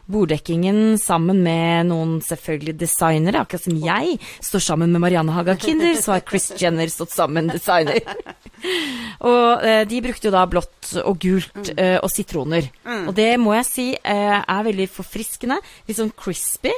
borddekkingen 0.10 0.98
sammen 1.02 1.44
med 1.46 1.90
noen 1.92 2.22
selvfølgelig 2.26 2.76
designere. 2.86 3.42
Akkurat 3.44 3.66
som 3.68 3.78
jeg 3.82 4.18
står 4.42 4.62
sammen 4.72 4.90
med 4.94 5.02
Marianne 5.04 5.34
Haga 5.36 5.56
Kinder, 5.60 5.94
så 6.02 6.18
har 6.18 6.28
Chris 6.30 6.52
Jenner 6.62 6.88
stått 6.94 7.14
sammen 7.14 7.46
med 7.50 7.60
designer. 7.60 8.02
og 9.30 9.66
eh, 9.66 9.84
de 9.90 10.02
brukte 10.06 10.30
jo 10.30 10.34
da 10.34 10.44
blått 10.50 10.94
og 11.04 11.20
gult 11.22 11.74
eh, 11.76 11.98
og 12.00 12.10
sitroner. 12.12 12.70
Og 13.10 13.14
det 13.18 13.32
må 13.42 13.56
jeg 13.60 13.70
si 13.70 13.88
eh, 13.96 14.40
er 14.40 14.68
veldig 14.70 14.90
forfriskende. 14.92 15.60
Litt 15.88 16.00
sånn 16.00 16.14
crispy. 16.18 16.74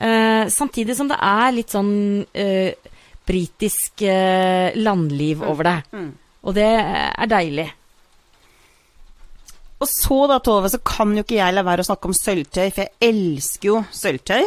Eh, 0.00 0.46
samtidig 0.52 0.96
som 0.96 1.10
det 1.10 1.18
er 1.20 1.52
litt 1.56 1.74
sånn 1.74 1.92
eh, 2.32 2.72
britisk 3.28 4.02
eh, 4.08 4.72
landliv 4.80 5.44
over 5.44 5.68
det. 5.68 5.76
Og 6.40 6.56
det 6.56 6.70
er 6.70 7.28
deilig. 7.28 7.68
Og 9.80 9.88
så 9.88 10.16
da, 10.28 10.36
Tove, 10.44 10.68
så 10.68 10.80
kan 10.84 11.14
jo 11.16 11.24
ikke 11.24 11.38
jeg 11.38 11.56
la 11.56 11.64
være 11.64 11.84
å 11.84 11.88
snakke 11.88 12.10
om 12.10 12.16
sølvtøy, 12.16 12.66
for 12.68 12.84
jeg 12.84 13.12
elsker 13.12 13.70
jo 13.70 13.78
sølvtøy. 13.96 14.42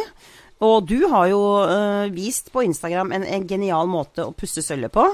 Og 0.62 0.86
du 0.86 1.06
har 1.10 1.26
jo 1.32 1.40
øh, 1.66 2.12
vist 2.14 2.52
på 2.54 2.62
Instagram 2.62 3.10
en, 3.12 3.24
en 3.26 3.46
genial 3.48 3.88
måte 3.90 4.22
å 4.24 4.34
pusse 4.36 4.62
sølvet 4.62 4.92
på. 4.94 5.06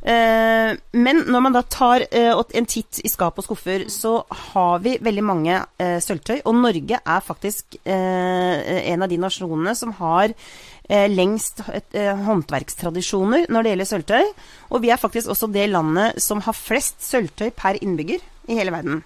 Eh, 0.00 0.72
men 0.96 1.22
når 1.28 1.44
man 1.44 1.54
da 1.54 1.62
tar 1.62 2.06
eh, 2.08 2.32
en 2.32 2.68
titt 2.68 3.02
i 3.04 3.10
skap 3.12 3.38
og 3.38 3.46
skuffer, 3.46 3.86
så 3.92 4.20
har 4.54 4.82
vi 4.84 4.96
veldig 5.00 5.24
mange 5.24 5.60
eh, 5.78 5.98
sølvtøy. 6.02 6.40
Og 6.42 6.58
Norge 6.58 6.98
er 6.98 7.22
faktisk 7.24 7.78
eh, 7.84 8.90
en 8.90 9.06
av 9.06 9.12
de 9.12 9.20
nasjonene 9.20 9.76
som 9.78 9.94
har 10.00 10.32
eh, 10.32 11.06
lengst 11.12 11.62
håndverkstradisjoner 11.94 13.46
når 13.52 13.62
det 13.62 13.74
gjelder 13.74 13.90
sølvtøy. 13.92 14.34
Og 14.74 14.84
vi 14.84 14.92
er 14.92 15.00
faktisk 15.00 15.32
også 15.32 15.52
det 15.54 15.70
landet 15.70 16.20
som 16.22 16.42
har 16.44 16.56
flest 16.56 16.98
sølvtøy 17.06 17.50
per 17.54 17.78
innbygger 17.80 18.20
i 18.50 18.58
hele 18.58 18.74
verden. 18.74 19.04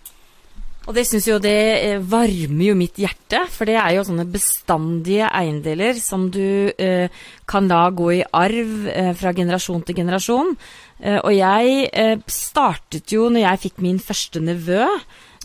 Og 0.84 0.92
det 0.92 1.06
syns 1.08 1.26
jo 1.28 1.38
det 1.40 1.56
eh, 1.80 2.02
varmer 2.04 2.66
jo 2.66 2.76
mitt 2.76 2.98
hjerte, 3.00 3.40
for 3.52 3.68
det 3.68 3.78
er 3.80 3.94
jo 3.96 4.04
sånne 4.04 4.26
bestandige 4.28 5.30
eiendeler 5.32 5.96
som 5.96 6.26
du 6.32 6.68
eh, 6.76 7.08
kan 7.48 7.70
la 7.70 7.86
gå 7.88 8.10
i 8.18 8.24
arv 8.36 8.88
eh, 8.92 9.12
fra 9.16 9.32
generasjon 9.36 9.84
til 9.88 9.96
generasjon. 10.02 10.52
Eh, 11.00 11.18
og 11.18 11.32
jeg 11.32 11.88
eh, 11.88 12.16
startet 12.28 13.16
jo 13.16 13.30
når 13.32 13.46
jeg 13.46 13.62
fikk 13.66 13.84
min 13.84 14.00
første 14.02 14.44
nevø 14.44 14.84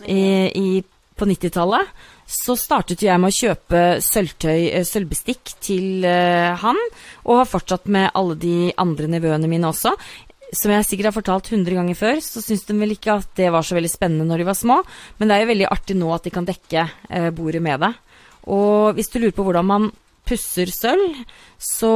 i, 0.08 0.80
på 1.20 1.28
90-tallet. 1.28 1.88
Så 2.30 2.54
startet 2.60 3.02
jeg 3.02 3.20
med 3.20 3.32
å 3.32 3.36
kjøpe 3.36 3.84
sølvtøy, 4.06 4.60
eh, 4.70 4.86
sølvbestikk 4.88 5.56
til 5.64 6.06
han, 6.06 6.80
og 7.26 7.42
har 7.42 7.50
fortsatt 7.50 7.88
med 7.92 8.12
alle 8.12 8.36
de 8.40 8.74
andre 8.80 9.08
nevøene 9.16 9.50
mine 9.52 9.72
også. 9.72 9.96
Som 10.56 10.74
jeg 10.74 10.86
sikkert 10.88 11.12
har 11.12 11.18
fortalt 11.20 11.52
100 11.52 11.78
ganger 11.78 11.98
før, 11.98 12.20
så 12.24 12.42
syns 12.42 12.66
de 12.66 12.76
vel 12.80 12.96
ikke 12.96 13.20
at 13.22 13.32
det 13.38 13.52
var 13.54 13.66
så 13.66 13.78
veldig 13.78 13.92
spennende 13.92 14.28
når 14.30 14.42
de 14.42 14.50
var 14.50 14.58
små, 14.58 14.80
men 15.20 15.30
det 15.30 15.36
er 15.36 15.44
jo 15.44 15.52
veldig 15.52 15.70
artig 15.70 15.98
nå 16.00 16.12
at 16.16 16.26
de 16.26 16.34
kan 16.34 16.48
dekke 16.48 16.86
eh, 17.10 17.30
bordet 17.36 17.62
med 17.66 17.84
det. 17.86 17.92
Og 18.50 18.98
hvis 18.98 19.12
du 19.14 19.20
lurer 19.20 19.36
på 19.36 19.46
hvordan 19.46 19.70
man 19.70 19.90
pusser 20.30 20.72
sølv, 20.74 21.22
så 21.62 21.94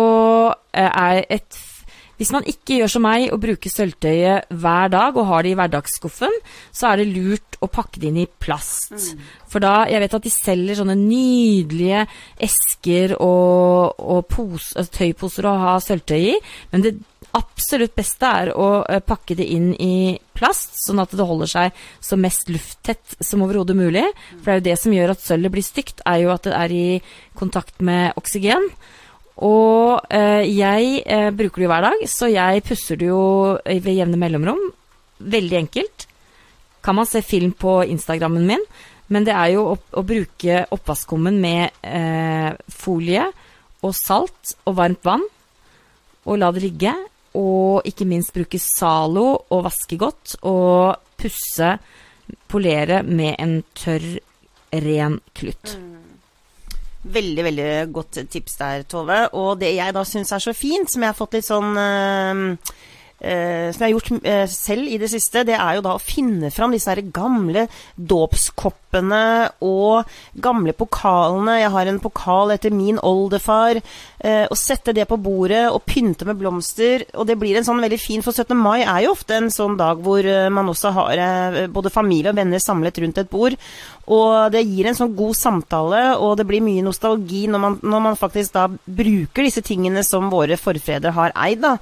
eh, 0.74 0.90
er 0.90 1.24
et 1.34 1.58
hvis 2.24 2.32
man 2.32 2.46
ikke 2.48 2.78
gjør 2.80 2.92
som 2.94 3.04
meg 3.04 3.28
og 3.36 3.42
bruker 3.44 3.72
sølvtøyet 3.72 4.54
hver 4.64 4.92
dag 4.94 5.18
og 5.20 5.28
har 5.28 5.44
det 5.44 5.52
i 5.52 5.58
hverdagsskuffen, 5.60 6.38
så 6.72 6.94
er 6.94 7.02
det 7.02 7.12
lurt 7.12 7.58
å 7.60 7.68
pakke 7.68 8.00
det 8.00 8.12
inn 8.14 8.22
i 8.24 8.30
plast. 8.40 8.94
Mm. 8.96 9.24
For 9.52 9.64
da 9.64 9.74
Jeg 9.92 10.00
vet 10.00 10.16
at 10.16 10.24
de 10.24 10.32
selger 10.32 10.80
sånne 10.80 10.96
nydelige 10.96 12.06
esker 12.48 13.18
og, 13.18 14.00
og 14.00 14.24
pose, 14.32 14.72
altså 14.78 14.96
tøyposer 15.02 15.50
å 15.50 15.58
ha 15.66 15.74
sølvtøy 15.84 16.22
i, 16.32 16.38
men 16.72 16.86
det 16.86 16.96
absolutt 17.36 17.96
beste 17.98 18.30
er 18.30 18.54
å 18.56 18.70
eh, 18.88 19.04
pakke 19.04 19.36
det 19.36 19.50
inn 19.52 19.74
i 19.76 20.16
plast, 20.38 20.78
sånn 20.86 21.02
at 21.04 21.12
det 21.12 21.28
holder 21.28 21.50
seg 21.50 21.84
så 22.04 22.18
mest 22.20 22.50
lufttett 22.54 23.18
som 23.20 23.44
overhodet 23.44 23.76
mulig. 23.78 24.06
For 24.40 24.48
det 24.48 24.54
er 24.54 24.60
jo 24.62 24.68
det 24.70 24.80
som 24.82 24.96
gjør 24.96 25.16
at 25.16 25.24
sølvet 25.26 25.56
blir 25.58 25.66
stygt, 25.66 26.04
er 26.08 26.24
jo 26.24 26.34
at 26.34 26.48
det 26.48 26.56
er 26.58 26.76
i 26.76 26.88
kontakt 27.38 27.82
med 27.84 28.14
oksygen. 28.20 28.70
Og 29.42 30.04
eh, 30.14 30.46
jeg 30.46 31.02
eh, 31.10 31.30
bruker 31.34 31.62
det 31.62 31.66
jo 31.66 31.72
hver 31.72 31.86
dag, 31.88 32.02
så 32.10 32.30
jeg 32.30 32.66
pusser 32.68 33.00
det 33.00 33.10
jo 33.10 33.24
ved 33.66 33.96
jevne 33.96 34.20
mellomrom. 34.22 34.62
Veldig 35.18 35.58
enkelt. 35.64 36.08
Kan 36.84 37.00
man 37.00 37.10
se 37.10 37.24
film 37.26 37.54
på 37.58 37.82
Instagrammen 37.88 38.46
min, 38.46 38.66
men 39.08 39.26
det 39.26 39.34
er 39.34 39.56
jo 39.56 39.66
å, 39.72 39.78
å 40.00 40.04
bruke 40.06 40.64
oppvaskkummen 40.74 41.40
med 41.42 41.86
eh, 41.88 42.52
folie 42.70 43.26
og 43.84 43.96
salt 43.98 44.54
og 44.68 44.78
varmt 44.78 45.04
vann, 45.08 45.26
og 46.24 46.40
la 46.40 46.52
det 46.54 46.64
ligge. 46.68 46.94
Og 47.34 47.88
ikke 47.90 48.06
minst 48.06 48.36
bruke 48.36 48.60
Zalo 48.62 49.26
og 49.50 49.64
vaske 49.66 49.98
godt, 49.98 50.36
og 50.46 50.94
pusse, 51.18 51.72
polere 52.52 53.02
med 53.08 53.40
en 53.42 53.58
tørr, 53.74 54.06
ren 54.86 55.18
klutt. 55.34 55.74
Mm. 55.80 56.03
Veldig, 57.04 57.44
veldig 57.44 57.70
godt 57.92 58.22
tips 58.32 58.56
der, 58.62 58.84
Tove. 58.88 59.20
Og 59.36 59.60
det 59.60 59.74
jeg 59.76 59.96
da 59.96 60.04
syns 60.08 60.32
er 60.32 60.44
så 60.44 60.54
fint, 60.56 60.92
som 60.92 61.04
jeg 61.04 61.12
har 61.12 61.18
fått 61.18 61.36
litt 61.36 61.48
sånn 61.50 61.76
Uh, 63.24 63.72
som 63.72 63.86
jeg 63.86 63.88
har 63.88 63.94
gjort 63.94 64.26
eh, 64.28 64.46
selv 64.52 64.90
i 64.92 64.98
det 65.00 65.08
siste, 65.08 65.46
det 65.48 65.56
er 65.56 65.78
jo 65.78 65.84
da 65.86 65.94
å 65.96 66.02
finne 66.02 66.50
fram 66.52 66.74
disse 66.76 66.92
her 66.92 67.00
gamle 67.16 67.70
dåpskoppene 67.96 69.22
og 69.64 70.10
gamle 70.44 70.74
pokalene. 70.76 71.62
Jeg 71.62 71.72
har 71.72 71.88
en 71.88 72.02
pokal 72.04 72.52
etter 72.52 72.76
min 72.76 73.00
oldefar. 73.00 73.80
Eh, 74.20 74.44
og 74.50 74.60
sette 74.60 74.94
det 74.96 75.08
på 75.08 75.20
bordet 75.24 75.66
og 75.72 75.86
pynte 75.88 76.28
med 76.28 76.42
blomster. 76.42 77.08
Og 77.16 77.28
det 77.30 77.40
blir 77.40 77.58
en 77.60 77.68
sånn 77.68 77.82
veldig 77.84 78.02
fin 78.02 78.24
For 78.26 78.36
17. 78.36 78.56
mai 78.60 78.84
er 78.84 79.06
jo 79.06 79.16
ofte 79.16 79.40
en 79.40 79.52
sånn 79.52 79.80
dag 79.80 80.04
hvor 80.04 80.28
man 80.52 80.70
også 80.72 80.92
har 80.96 81.24
både 81.72 81.92
familie 81.94 82.32
og 82.32 82.38
venner 82.40 82.62
samlet 82.64 83.00
rundt 83.04 83.24
et 83.24 83.32
bord. 83.32 83.56
Og 84.12 84.52
det 84.52 84.66
gir 84.68 84.90
en 84.90 84.98
sånn 84.98 85.16
god 85.16 85.36
samtale, 85.40 86.06
og 86.20 86.36
det 86.40 86.48
blir 86.48 86.64
mye 86.64 86.84
nostalgi 86.84 87.46
når 87.48 87.62
man, 87.68 87.78
når 87.84 88.10
man 88.10 88.20
faktisk 88.20 88.56
da 88.56 88.68
bruker 88.70 89.48
disse 89.48 89.64
tingene 89.64 90.04
som 90.04 90.32
våre 90.34 90.60
forfedre 90.60 91.16
har 91.16 91.36
eid. 91.40 91.64
da. 91.64 91.78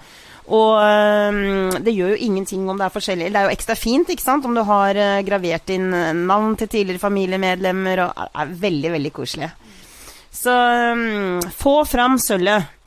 Og 0.50 0.74
um, 0.82 1.70
det 1.84 1.94
gjør 1.94 2.16
jo 2.16 2.24
ingenting 2.26 2.66
om 2.70 2.80
det 2.80 2.88
er 2.88 2.96
forskjellig. 2.96 3.30
Det 3.32 3.40
er 3.40 3.48
jo 3.48 3.54
ekstra 3.54 3.78
fint 3.78 4.10
ikke 4.10 4.26
sant, 4.26 4.48
om 4.48 4.58
du 4.58 4.64
har 4.68 4.98
uh, 4.98 5.22
gravert 5.28 5.70
inn 5.74 5.90
navn 6.26 6.58
til 6.60 6.72
tidligere 6.72 7.04
familiemedlemmer. 7.04 8.06
og 8.08 8.24
er, 8.26 8.32
er 8.44 8.56
veldig, 8.66 8.92
veldig 8.98 9.14
koselig. 9.16 9.52
Så 10.32 10.52
um, 10.52 11.42
få 11.56 11.82
fram 11.86 12.18
sølvet. 12.22 12.81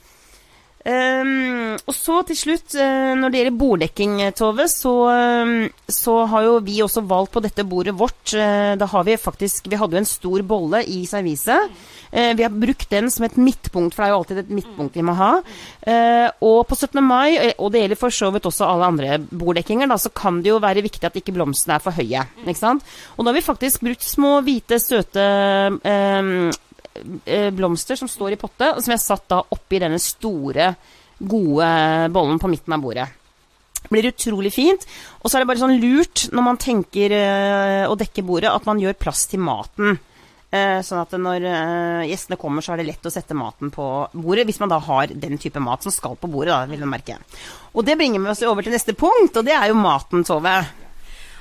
Um, 0.84 1.78
og 1.88 1.94
så 1.96 2.18
til 2.28 2.36
slutt, 2.36 2.74
uh, 2.76 3.14
når 3.16 3.32
det 3.32 3.38
gjelder 3.40 3.56
borddekking, 3.56 4.18
Tove, 4.36 4.66
så, 4.68 4.92
um, 5.08 5.54
så, 5.88 6.16
har 6.28 6.44
jo 6.44 6.58
vi 6.66 6.82
også 6.84 7.00
valgt 7.08 7.32
på 7.32 7.40
dette 7.44 7.64
bordet 7.64 7.94
vårt 7.96 8.34
uh, 8.36 8.76
Da 8.76 8.88
har 8.92 9.06
vi 9.08 9.16
faktisk 9.16 9.70
Vi 9.72 9.78
hadde 9.80 9.96
jo 9.96 10.02
en 10.02 10.08
stor 10.08 10.44
bolle 10.44 10.82
i 10.84 11.06
serviset. 11.08 11.72
Uh, 12.12 12.32
vi 12.36 12.44
har 12.44 12.52
brukt 12.52 12.90
den 12.92 13.08
som 13.10 13.24
et 13.24 13.38
midtpunkt, 13.40 13.96
for 13.96 14.04
det 14.04 14.10
er 14.10 14.12
jo 14.12 14.18
alltid 14.20 14.42
et 14.42 14.52
midtpunkt 14.60 14.98
vi 15.00 15.06
må 15.08 15.16
ha. 15.16 15.30
og 16.44 16.60
på 16.68 16.76
17. 16.76 17.00
mai, 17.02 17.54
og 17.58 17.72
det 17.72 17.80
gjelder 17.80 17.98
for 17.98 18.14
så 18.14 18.28
vidt 18.34 18.46
også 18.48 18.68
alle 18.68 18.90
andre 18.92 19.16
borddekkinger, 19.24 19.88
da, 19.90 19.96
så 19.98 20.12
kan 20.14 20.38
det 20.44 20.52
jo 20.52 20.60
være 20.62 20.84
viktig 20.84 21.08
at 21.08 21.16
ikke 21.18 21.34
blomstene 21.34 21.78
er 21.78 21.82
for 21.82 21.96
høye. 21.96 22.22
Ikke 22.44 22.60
sant? 22.60 22.84
Og 23.16 23.24
da 23.24 23.32
har 23.32 23.38
vi 23.38 23.44
faktisk 23.44 23.82
brukt 23.84 24.06
små, 24.06 24.36
hvite, 24.46 24.78
søte 24.82 25.26
um, 25.82 25.84
Eh, 25.84 26.52
blomster 27.54 27.98
som 27.98 28.10
står 28.10 28.34
i 28.34 28.38
potte, 28.40 28.70
og 28.74 28.82
som 28.84 28.94
jeg 28.94 29.02
satt 29.02 29.26
da 29.32 29.40
oppi 29.54 29.80
denne 29.82 29.98
store, 30.02 30.72
gode 31.18 31.68
bollen 32.14 32.40
på 32.42 32.50
midten 32.50 32.74
av 32.74 32.82
bordet. 32.82 33.06
Blir 33.92 34.08
utrolig 34.08 34.52
fint. 34.54 34.86
Og 35.20 35.28
så 35.28 35.36
er 35.36 35.44
det 35.44 35.50
bare 35.50 35.60
sånn 35.60 35.78
lurt 35.82 36.28
når 36.32 36.46
man 36.46 36.58
tenker 36.60 37.12
uh, 37.12 37.84
å 37.90 37.98
dekke 38.00 38.24
bordet, 38.26 38.52
at 38.52 38.66
man 38.68 38.80
gjør 38.80 38.96
plass 38.98 39.26
til 39.30 39.42
maten. 39.44 39.98
Uh, 40.54 40.80
sånn 40.86 41.02
at 41.02 41.14
når 41.18 41.48
gjestene 42.08 42.38
kommer, 42.40 42.64
så 42.64 42.74
er 42.74 42.80
det 42.80 42.88
lett 42.92 43.06
å 43.06 43.12
sette 43.12 43.36
maten 43.36 43.72
på 43.74 43.88
bordet. 44.14 44.46
Hvis 44.48 44.62
man 44.62 44.72
da 44.72 44.80
har 44.86 45.12
den 45.12 45.36
type 45.42 45.62
mat 45.62 45.84
som 45.84 45.94
skal 45.94 46.16
på 46.20 46.30
bordet, 46.30 46.54
da, 46.54 46.64
vil 46.70 46.84
man 46.86 46.94
merke. 46.96 47.18
Og 47.74 47.84
det 47.86 47.98
bringer 48.00 48.22
vi 48.22 48.32
oss 48.32 48.44
over 48.46 48.64
til 48.64 48.74
neste 48.74 48.96
punkt, 48.96 49.36
og 49.36 49.46
det 49.46 49.56
er 49.58 49.68
jo 49.72 49.78
maten, 49.78 50.24
Tove. 50.26 50.56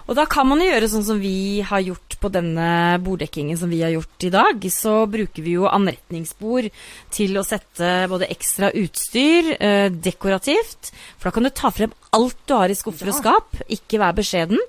Og 0.08 0.18
da 0.18 0.26
kan 0.30 0.48
man 0.50 0.60
jo 0.60 0.68
gjøre 0.68 0.90
sånn 0.92 1.06
som 1.08 1.20
vi 1.22 1.64
har 1.64 1.84
gjort 1.84 2.18
på 2.20 2.32
denne 2.34 3.00
borddekkingen 3.04 3.58
som 3.60 3.72
vi 3.72 3.82
har 3.84 3.94
gjort 3.94 4.28
i 4.28 4.32
dag. 4.34 4.66
Så 4.72 4.96
bruker 5.12 5.46
vi 5.46 5.56
jo 5.56 5.70
anretningsbord 5.70 6.70
til 7.14 7.40
å 7.40 7.46
sette 7.48 7.94
både 8.12 8.30
ekstra 8.34 8.74
utstyr, 8.80 9.54
eh, 9.60 9.88
dekorativt. 9.90 10.92
For 11.18 11.30
da 11.30 11.36
kan 11.36 11.48
du 11.48 11.52
ta 11.52 11.72
frem 11.72 11.94
alt 12.14 12.38
du 12.48 12.56
har 12.56 12.70
i 12.70 12.78
skuffer 12.78 13.12
og 13.14 13.20
skap. 13.22 13.64
Ikke 13.72 14.02
vær 14.02 14.16
beskjeden. 14.18 14.60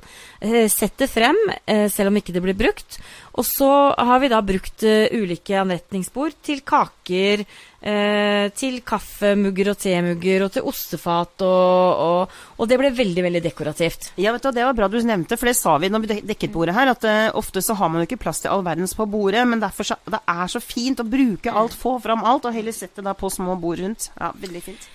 Eh, 0.41 0.69
sett 0.69 0.97
det 0.99 1.11
frem, 1.11 1.37
eh, 1.67 1.89
selv 1.89 2.09
om 2.09 2.17
ikke 2.17 2.33
det 2.33 2.43
blir 2.43 2.55
brukt. 2.55 3.01
Og 3.35 3.45
så 3.45 3.95
har 3.99 4.21
vi 4.23 4.31
da 4.31 4.41
brukt 4.47 4.85
uh, 4.87 5.11
ulike 5.11 5.57
anretningsbord 5.59 6.37
til 6.47 6.61
kaker, 6.63 7.43
uh, 7.85 8.47
til 8.57 8.81
kaffemugger 8.87 9.71
og 9.73 9.79
temugger 9.81 10.47
og 10.47 10.55
til 10.55 10.67
ostefat, 10.71 11.45
og, 11.47 12.03
og, 12.07 12.35
og, 12.57 12.71
det 12.71 12.81
ble 12.81 12.91
veldig, 12.97 13.27
veldig 13.29 13.45
dekorativt. 13.45 14.11
Ja, 14.21 14.33
vet 14.35 14.45
du, 14.45 14.51
Det 14.57 14.67
var 14.67 14.77
bra 14.79 14.89
du 14.89 14.99
nevnte, 15.05 15.39
for 15.41 15.51
det 15.51 15.57
sa 15.61 15.77
vi 15.79 15.93
når 15.93 16.05
vi 16.05 16.21
dekket 16.33 16.55
bordet 16.55 16.77
her, 16.77 16.95
at 16.95 17.07
uh, 17.07 17.39
ofte 17.39 17.63
så 17.65 17.77
har 17.79 17.93
man 17.93 18.03
jo 18.03 18.09
ikke 18.09 18.23
plass 18.25 18.45
til 18.45 18.53
all 18.55 18.67
verdens 18.67 18.97
på 18.97 19.09
bordet, 19.11 19.47
men 19.49 19.63
derfor 19.63 19.93
så, 19.93 20.01
det 20.09 20.21
er 20.25 20.51
så 20.51 20.63
fint 20.65 21.01
å 21.01 21.09
bruke 21.09 21.53
alt, 21.53 21.77
få 21.79 21.99
fram 22.03 22.25
alt, 22.25 22.49
og 22.49 22.57
heller 22.57 22.75
sette 22.75 23.05
det 23.05 23.17
på 23.21 23.33
små 23.33 23.59
bord 23.61 23.83
rundt. 23.85 24.11
Ja, 24.19 24.35
veldig 24.41 24.65
fint. 24.65 24.91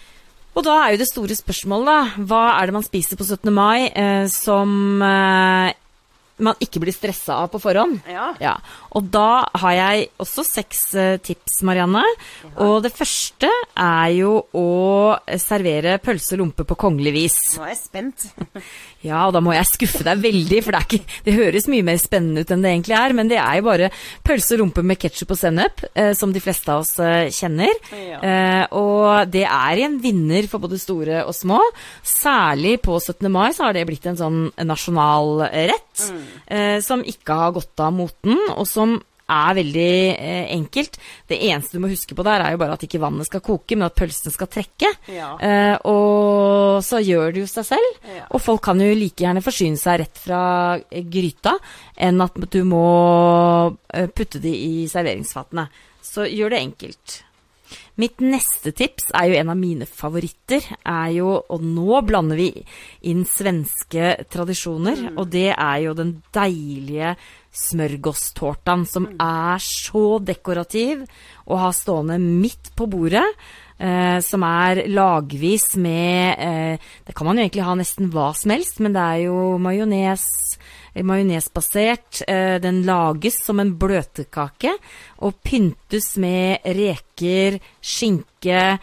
Og 0.58 0.66
da 0.66 0.76
er 0.84 0.94
jo 0.94 1.04
det 1.04 1.10
store 1.10 1.36
spørsmålet, 1.38 1.88
da. 1.88 2.26
Hva 2.28 2.42
er 2.58 2.68
det 2.68 2.76
man 2.76 2.86
spiser 2.86 3.20
på 3.20 3.28
17. 3.28 3.52
mai 3.54 3.88
eh, 3.88 4.26
som 4.34 5.04
eh, 5.06 5.76
man 6.44 6.60
ikke 6.64 6.82
blir 6.84 6.96
stressa 6.96 7.40
av 7.44 7.52
på 7.54 7.62
forhånd. 7.62 8.00
Ja. 8.10 8.30
ja. 8.42 8.56
Og 8.96 9.08
da 9.12 9.44
har 9.62 9.76
jeg 9.78 10.10
også 10.22 10.46
seks 10.48 10.84
uh, 10.98 11.18
tips, 11.24 11.62
Marianne. 11.68 12.04
Ja. 12.44 12.52
Og 12.68 12.84
det 12.86 12.94
første 12.96 13.50
er 13.76 14.14
jo 14.18 14.36
å 14.56 14.70
servere 15.42 15.98
pølse 16.04 16.36
og 16.38 16.44
lompe 16.44 16.68
på 16.68 16.80
kongelig 16.80 17.16
vis. 17.16 17.40
Nå 17.58 17.68
er 17.68 17.74
jeg 17.76 17.82
spent. 17.84 18.30
ja, 19.06 19.26
og 19.28 19.36
da 19.36 19.42
må 19.44 19.54
jeg 19.56 19.70
skuffe 19.70 20.06
deg 20.08 20.22
veldig, 20.24 20.62
for 20.66 20.76
det, 20.76 20.84
ikke, 20.88 21.18
det, 21.28 21.36
høres 21.38 21.70
mye 21.72 21.86
mer 21.88 22.00
spennende 22.02 22.44
ut 22.44 22.54
enn 22.54 22.66
det 22.66 22.74
egentlig 22.74 22.98
er. 23.00 23.16
Men 23.18 23.32
det 23.32 23.40
er 23.42 23.60
jo 23.60 23.68
bare 23.70 23.92
pølse 24.26 24.58
og 24.58 24.64
rumpe 24.64 24.86
med 24.86 25.00
ketsjup 25.02 25.36
og 25.36 25.40
sennep, 25.40 25.86
eh, 25.94 26.12
som 26.18 26.34
de 26.36 26.44
fleste 26.44 26.74
av 26.74 26.84
oss 26.84 26.96
uh, 27.00 27.30
kjenner. 27.34 27.72
Ja. 28.00 28.20
og 28.76 29.30
det 29.32 29.44
er 29.46 29.80
en 29.86 29.98
vinner 30.02 30.46
for 30.50 30.62
både 30.64 30.80
store 30.82 31.24
og 31.28 31.36
små. 31.36 31.60
Særlig 32.06 32.78
på 32.84 32.98
17. 33.00 33.30
mai 33.32 33.50
så 33.56 33.68
har 33.68 33.76
det 33.78 33.86
blitt 33.90 34.06
en 34.10 34.20
sånn 34.20 34.42
nasjonal 34.68 35.48
rett. 35.48 36.08
Mm 36.10 36.40
eh, 36.50 36.80
som 36.82 37.04
ikke 37.06 37.38
har 37.38 37.56
gått 37.56 37.84
av 37.84 37.94
moten, 37.96 38.38
og 38.56 38.68
som 38.68 39.00
er 39.30 39.58
veldig 39.60 39.92
eh, 40.16 40.46
enkelt. 40.56 41.00
Det 41.30 41.40
eneste 41.50 41.78
du 41.78 41.84
må 41.84 41.92
huske 41.92 42.18
på 42.18 42.26
der, 42.26 42.44
er 42.44 42.56
jo 42.56 42.62
bare 42.62 42.76
at 42.78 42.86
ikke 42.86 43.02
vannet 43.02 43.30
skal 43.30 43.44
koke, 43.46 43.78
men 43.78 43.88
at 43.88 43.98
pølsene 43.98 44.34
skal 44.34 44.50
trekke. 44.52 44.92
Ja. 45.14 45.32
Eh, 45.38 45.76
og 45.90 46.82
så 46.86 47.02
gjør 47.04 47.36
det 47.36 47.46
jo 47.46 47.52
seg 47.52 47.70
selv. 47.72 48.02
Ja. 48.10 48.26
Og 48.34 48.44
folk 48.44 48.64
kan 48.66 48.82
jo 48.82 48.90
like 48.98 49.24
gjerne 49.24 49.46
forsyne 49.46 49.80
seg 49.80 50.02
rett 50.04 50.22
fra 50.26 50.42
eh, 50.82 51.06
gryta 51.06 51.56
enn 52.00 52.22
at 52.24 52.38
du 52.52 52.62
må 52.68 52.86
eh, 53.94 54.10
putte 54.12 54.42
de 54.44 54.54
i 54.54 54.86
serveringsfatene. 54.92 55.70
Så 56.06 56.26
gjør 56.30 56.56
det 56.56 56.64
enkelt. 56.64 57.20
Mitt 58.00 58.22
neste 58.24 58.72
tips 58.72 59.10
er 59.12 59.28
jo 59.28 59.38
en 59.42 59.52
av 59.52 59.58
mine 59.60 59.86
favoritter. 59.86 60.64
er 60.86 61.10
jo, 61.18 61.44
Og 61.50 61.62
nå 61.62 62.02
blander 62.02 62.38
vi 62.40 62.50
inn 63.02 63.26
svenske 63.26 64.24
tradisjoner. 64.30 65.12
Mm. 65.12 65.18
Og 65.18 65.30
det 65.30 65.52
er 65.52 65.78
jo 65.84 65.94
den 65.94 66.22
deilige 66.32 67.16
smørgåstårtaen 67.52 68.86
som 68.88 69.10
mm. 69.10 69.16
er 69.20 69.58
så 69.60 70.20
dekorativ 70.20 71.04
å 71.50 71.58
ha 71.60 71.72
stående 71.74 72.20
midt 72.20 72.72
på 72.76 72.88
bordet. 72.88 73.26
Eh, 73.80 74.20
som 74.20 74.44
er 74.44 74.82
lagvis 74.92 75.78
med 75.80 76.36
eh, 76.36 76.88
Det 77.08 77.14
kan 77.16 77.30
man 77.30 77.38
jo 77.38 77.46
egentlig 77.46 77.64
ha 77.64 77.76
nesten 77.80 78.10
hva 78.12 78.34
som 78.36 78.52
helst, 78.52 78.82
men 78.84 78.92
det 78.92 79.00
er 79.00 79.22
jo 79.30 79.56
majones, 79.56 80.26
majonesbasert. 80.96 82.24
Eh, 82.28 82.58
den 82.64 82.84
lages 82.88 83.42
som 83.46 83.60
en 83.62 83.76
bløtkake 83.80 84.74
og 85.26 85.42
pyntes 85.46 86.16
med 86.22 86.66
reker, 86.66 87.60
skinke 87.82 88.80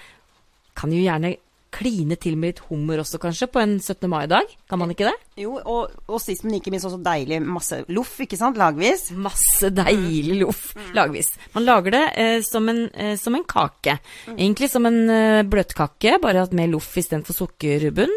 Kan 0.76 0.92
jo 0.92 1.00
gjerne 1.00 1.36
kline 1.76 2.16
til 2.20 2.36
med 2.38 2.54
litt 2.54 2.62
hummer 2.70 3.02
også, 3.02 3.20
kanskje, 3.20 3.48
på 3.52 3.60
en 3.60 3.76
17. 3.80 4.08
mai-dag? 4.10 4.48
Kan 4.70 4.80
man 4.80 4.92
ikke 4.92 5.08
det? 5.08 5.14
Jo, 5.42 5.56
og, 5.58 5.92
og 6.08 6.20
sist, 6.22 6.44
men 6.46 6.56
ikke 6.58 6.72
minst 6.72 6.88
også 6.88 7.00
deilig 7.04 7.40
masse 7.44 7.82
loff, 7.92 8.14
ikke 8.24 8.38
sant? 8.40 8.58
Lagvis. 8.60 9.10
Masse 9.12 9.70
deilig 9.74 10.40
loff 10.40 10.70
lagvis. 10.96 11.34
Man 11.56 11.66
lager 11.68 11.96
det 11.96 12.04
eh, 12.16 12.38
som, 12.46 12.68
en, 12.72 12.86
eh, 12.94 13.14
som 13.20 13.36
en 13.36 13.46
kake. 13.48 13.98
Egentlig 14.32 14.70
som 14.72 14.88
en 14.88 15.00
eh, 15.12 15.44
bløtkake, 15.46 16.16
bare 16.22 16.46
at 16.46 16.56
med 16.56 16.72
loff 16.72 16.94
istedenfor 16.96 17.36
sukkerbunn. 17.36 18.14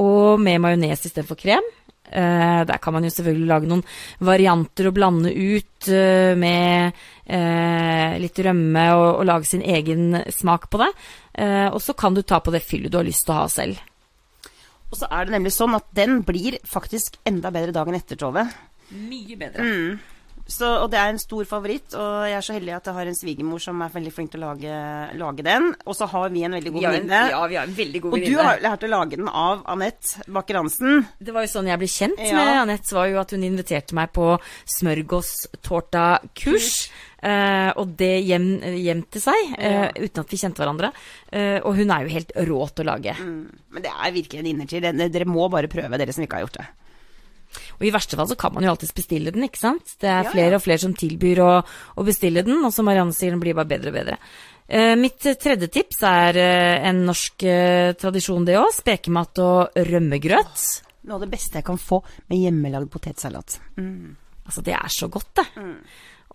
Og 0.00 0.40
med 0.42 0.62
majones 0.62 1.04
istedenfor 1.04 1.38
krem. 1.38 1.72
Eh, 2.04 2.60
der 2.68 2.78
kan 2.78 2.92
man 2.94 3.06
jo 3.06 3.10
selvfølgelig 3.10 3.48
lage 3.48 3.70
noen 3.70 3.82
varianter 4.22 4.90
og 4.90 4.96
blande 4.98 5.32
ut 5.32 5.88
eh, 5.88 6.34
med 6.38 6.92
eh, 7.24 8.18
litt 8.20 8.38
rømme 8.44 8.84
og, 8.92 9.08
og, 9.08 9.24
lage 9.30 9.48
sin 9.48 9.64
egen 9.64 10.20
smak 10.28 10.68
på 10.70 10.82
det. 10.84 10.90
Eh, 11.40 11.68
og 11.70 11.80
så 11.82 11.96
kan 11.96 12.14
du 12.14 12.22
ta 12.22 12.42
på 12.44 12.54
det 12.54 12.62
fyllet 12.62 12.92
du 12.92 13.00
har 13.00 13.08
lyst 13.08 13.26
til 13.26 13.34
å 13.34 13.40
ha 13.42 13.50
selv. 13.50 13.80
Og 14.92 15.00
så 15.00 15.08
er 15.10 15.26
det 15.26 15.34
nemlig 15.34 15.54
sånn 15.56 15.74
at 15.74 15.88
den 15.96 16.20
blir 16.26 16.60
faktisk 16.68 17.16
enda 17.26 17.50
bedre 17.54 17.74
dagen 17.74 17.96
etter, 17.98 18.20
Tove. 18.20 18.44
Mye 18.94 19.38
bedre. 19.40 19.64
Mm. 19.64 20.13
Så, 20.44 20.68
og 20.84 20.90
det 20.92 20.98
er 21.00 21.08
en 21.08 21.18
stor 21.20 21.44
favoritt, 21.48 21.94
og 21.96 22.26
jeg 22.28 22.36
er 22.36 22.44
så 22.44 22.52
heldig 22.52 22.74
at 22.76 22.84
jeg 22.90 22.94
har 22.98 23.08
en 23.08 23.16
svigermor 23.16 23.60
som 23.64 23.80
er 23.80 23.92
veldig 23.94 24.12
flink 24.12 24.30
til 24.34 24.42
å 24.42 24.50
lage, 24.50 24.72
lage 25.16 25.42
den. 25.46 25.70
Og 25.88 25.96
så 25.96 26.04
har 26.12 26.28
vi 26.34 26.42
en 26.44 26.56
veldig 26.58 26.72
god 26.74 26.84
venninne. 26.84 27.20
Ja, 27.32 27.40
vi 27.48 27.56
har 27.56 27.64
en 27.64 27.78
veldig 27.78 28.00
god 28.04 28.12
Og 28.12 28.26
du 28.28 28.34
har 28.36 28.60
lært 28.60 28.84
å 28.84 28.90
lage 28.92 29.16
den 29.16 29.30
av 29.30 29.64
Anette 29.72 30.20
Bakker 30.28 30.60
Hansen. 30.60 30.92
Det 31.16 31.32
var 31.32 31.42
jo 31.46 31.52
sånn 31.54 31.70
jeg 31.72 31.80
ble 31.80 31.88
kjent 31.88 32.20
Ja. 32.20 32.36
med 32.36 32.60
Anette, 32.66 32.92
var 32.92 33.08
jo 33.08 33.20
at 33.24 33.32
hun 33.32 33.42
inviterte 33.48 33.96
meg 33.96 34.12
på 34.12 34.26
smørgåstårta-kurs. 34.76 36.70
Uh, 37.24 37.72
og 37.80 37.96
det 37.96 38.20
hjem, 38.28 38.60
hjem 38.84 39.00
til 39.08 39.22
seg, 39.24 39.54
eh, 39.56 39.88
uten 39.96 40.20
at 40.20 40.28
vi 40.28 40.36
kjente 40.36 40.60
hverandre. 40.60 40.92
Uh, 41.32 41.56
og 41.64 41.72
hun 41.78 41.88
er 41.88 42.04
jo 42.04 42.12
helt 42.12 42.32
rå 42.36 42.68
til 42.68 42.84
å 42.84 42.90
lage. 42.92 43.16
Men 43.16 43.80
det 43.80 43.88
er 43.88 44.12
virkelig 44.12 44.42
en 44.42 44.50
innertid. 44.52 44.84
Dere 44.84 45.24
må 45.24 45.48
bare 45.48 45.72
prøve, 45.72 45.96
dere 45.96 46.12
som 46.12 46.20
ikke 46.26 46.36
har 46.36 46.44
gjort 46.44 46.60
det. 46.60 46.68
Og 47.78 47.84
i 47.88 47.92
verste 47.94 48.18
fall 48.18 48.30
så 48.30 48.38
kan 48.38 48.54
man 48.54 48.66
jo 48.66 48.72
alltids 48.72 48.94
bestille 48.96 49.32
den, 49.34 49.46
ikke 49.48 49.62
sant. 49.62 49.96
Det 50.00 50.10
er 50.10 50.24
Ja, 50.24 50.32
flere 50.32 50.54
ja. 50.54 50.58
og 50.58 50.64
flere 50.64 50.82
som 50.82 50.94
tilbyr 50.96 51.42
å, 51.44 51.52
å 51.98 52.06
bestille 52.06 52.44
den, 52.46 52.62
og 52.64 52.72
som 52.74 52.86
Marianne 52.88 53.14
sier, 53.16 53.34
den 53.34 53.42
blir 53.42 53.56
bare 53.58 53.70
bedre 53.74 53.92
og 53.92 53.98
bedre. 53.98 54.18
Uh, 54.64 54.94
mitt 54.96 55.26
eh, 55.28 55.36
tredje 55.36 55.68
tips 55.68 55.98
er 56.08 56.38
uh, 56.40 56.88
en 56.88 57.02
norsk 57.04 57.44
uh, 57.44 57.92
tradisjon, 58.00 58.46
det 58.48 58.56
òg. 58.56 58.70
Spekemat 58.72 59.42
og 59.44 59.76
rømmegrøt. 59.90 60.64
Noe 61.04 61.18
av 61.18 61.26
det 61.26 61.32
beste 61.34 61.60
jeg 61.60 61.66
kan 61.66 61.76
få 61.76 62.00
med 62.32 62.40
hjemmelagd 62.40 62.88
potetsalat. 62.94 63.58
Mm. 63.76 64.14
Altså, 64.46 64.64
det 64.64 64.72
er 64.78 64.88
så 64.92 65.10
godt, 65.12 65.34
det. 65.36 65.66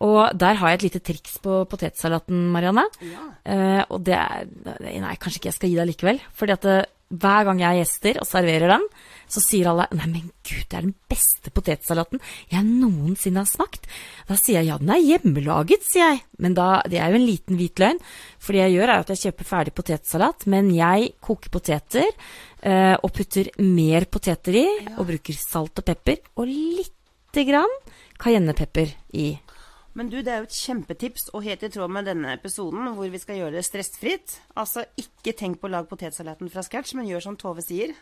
Og 0.05 0.19
der 0.39 0.59
har 0.61 0.71
jeg 0.71 0.79
et 0.79 0.85
lite 0.87 1.01
triks 1.03 1.39
på 1.43 1.57
potetsalaten, 1.69 2.45
Marianne. 2.53 2.85
Eh, 3.43 3.81
og 3.89 4.05
det 4.07 4.15
er 4.15 4.45
Nei, 4.79 5.15
kanskje 5.19 5.41
ikke 5.41 5.49
jeg 5.49 5.57
skal 5.57 5.73
gi 5.73 5.79
deg 5.79 5.89
likevel. 5.89 6.21
Fordi 6.37 6.55
at 6.55 6.67
hver 7.09 7.47
gang 7.47 7.61
jeg 7.61 7.69
har 7.69 7.79
gjester 7.79 8.19
og 8.21 8.27
serverer 8.29 8.73
den, 8.75 8.83
så 9.29 9.41
sier 9.43 9.69
alle 9.69 9.87
Nei, 9.93 10.07
men 10.09 10.27
gud, 10.45 10.65
det 10.69 10.77
er 10.77 10.85
den 10.85 10.95
beste 11.09 11.51
potetsalaten 11.53 12.21
jeg 12.51 12.65
noensinne 12.65 13.43
har 13.43 13.49
smakt. 13.49 13.87
Da 14.29 14.37
sier 14.37 14.59
jeg 14.59 14.71
ja, 14.71 14.77
den 14.81 14.93
er 14.93 15.01
hjemmelaget, 15.01 15.85
sier 15.85 16.13
jeg. 16.13 16.21
Men 16.41 16.55
da, 16.57 16.69
det 16.89 17.01
er 17.01 17.13
jo 17.13 17.19
en 17.19 17.27
liten 17.27 17.59
hvit 17.59 17.81
løgn. 17.81 18.01
For 18.41 18.55
det 18.55 18.63
jeg 18.63 18.77
gjør, 18.77 18.93
er 18.93 19.03
at 19.03 19.13
jeg 19.13 19.23
kjøper 19.25 19.49
ferdig 19.49 19.75
potetsalat, 19.77 20.47
men 20.49 20.71
jeg 20.73 21.11
koker 21.25 21.53
poteter 21.53 22.07
eh, 22.09 22.95
og 22.95 23.13
putter 23.15 23.51
mer 23.65 24.09
poteter 24.09 24.61
i, 24.61 24.67
og 24.97 25.09
bruker 25.09 25.37
salt 25.37 25.81
og 25.81 25.89
pepper, 25.89 26.21
og 26.37 26.49
lite 26.49 27.45
grann 27.49 27.77
cayennepepper 28.19 28.93
i. 29.17 29.31
Men 29.97 30.11
du, 30.11 30.19
det 30.21 30.31
er 30.33 30.43
jo 30.43 30.49
et 30.49 30.59
kjempetips, 30.59 31.29
og 31.33 31.43
helt 31.47 31.65
i 31.65 31.71
tråd 31.73 31.91
med 31.91 32.07
denne 32.09 32.35
episoden, 32.37 32.91
hvor 32.95 33.09
vi 33.09 33.21
skal 33.21 33.41
gjøre 33.41 33.57
det 33.57 33.65
stressfritt. 33.67 34.37
Altså, 34.59 34.85
ikke 35.01 35.33
tenk 35.37 35.59
på 35.59 35.69
å 35.69 35.73
lage 35.73 35.89
potetsalaten 35.89 36.51
fra 36.53 36.63
scratch, 36.65 36.93
men 36.97 37.09
gjør 37.09 37.29
som 37.29 37.37
Tove 37.39 37.65
sier. 37.65 37.95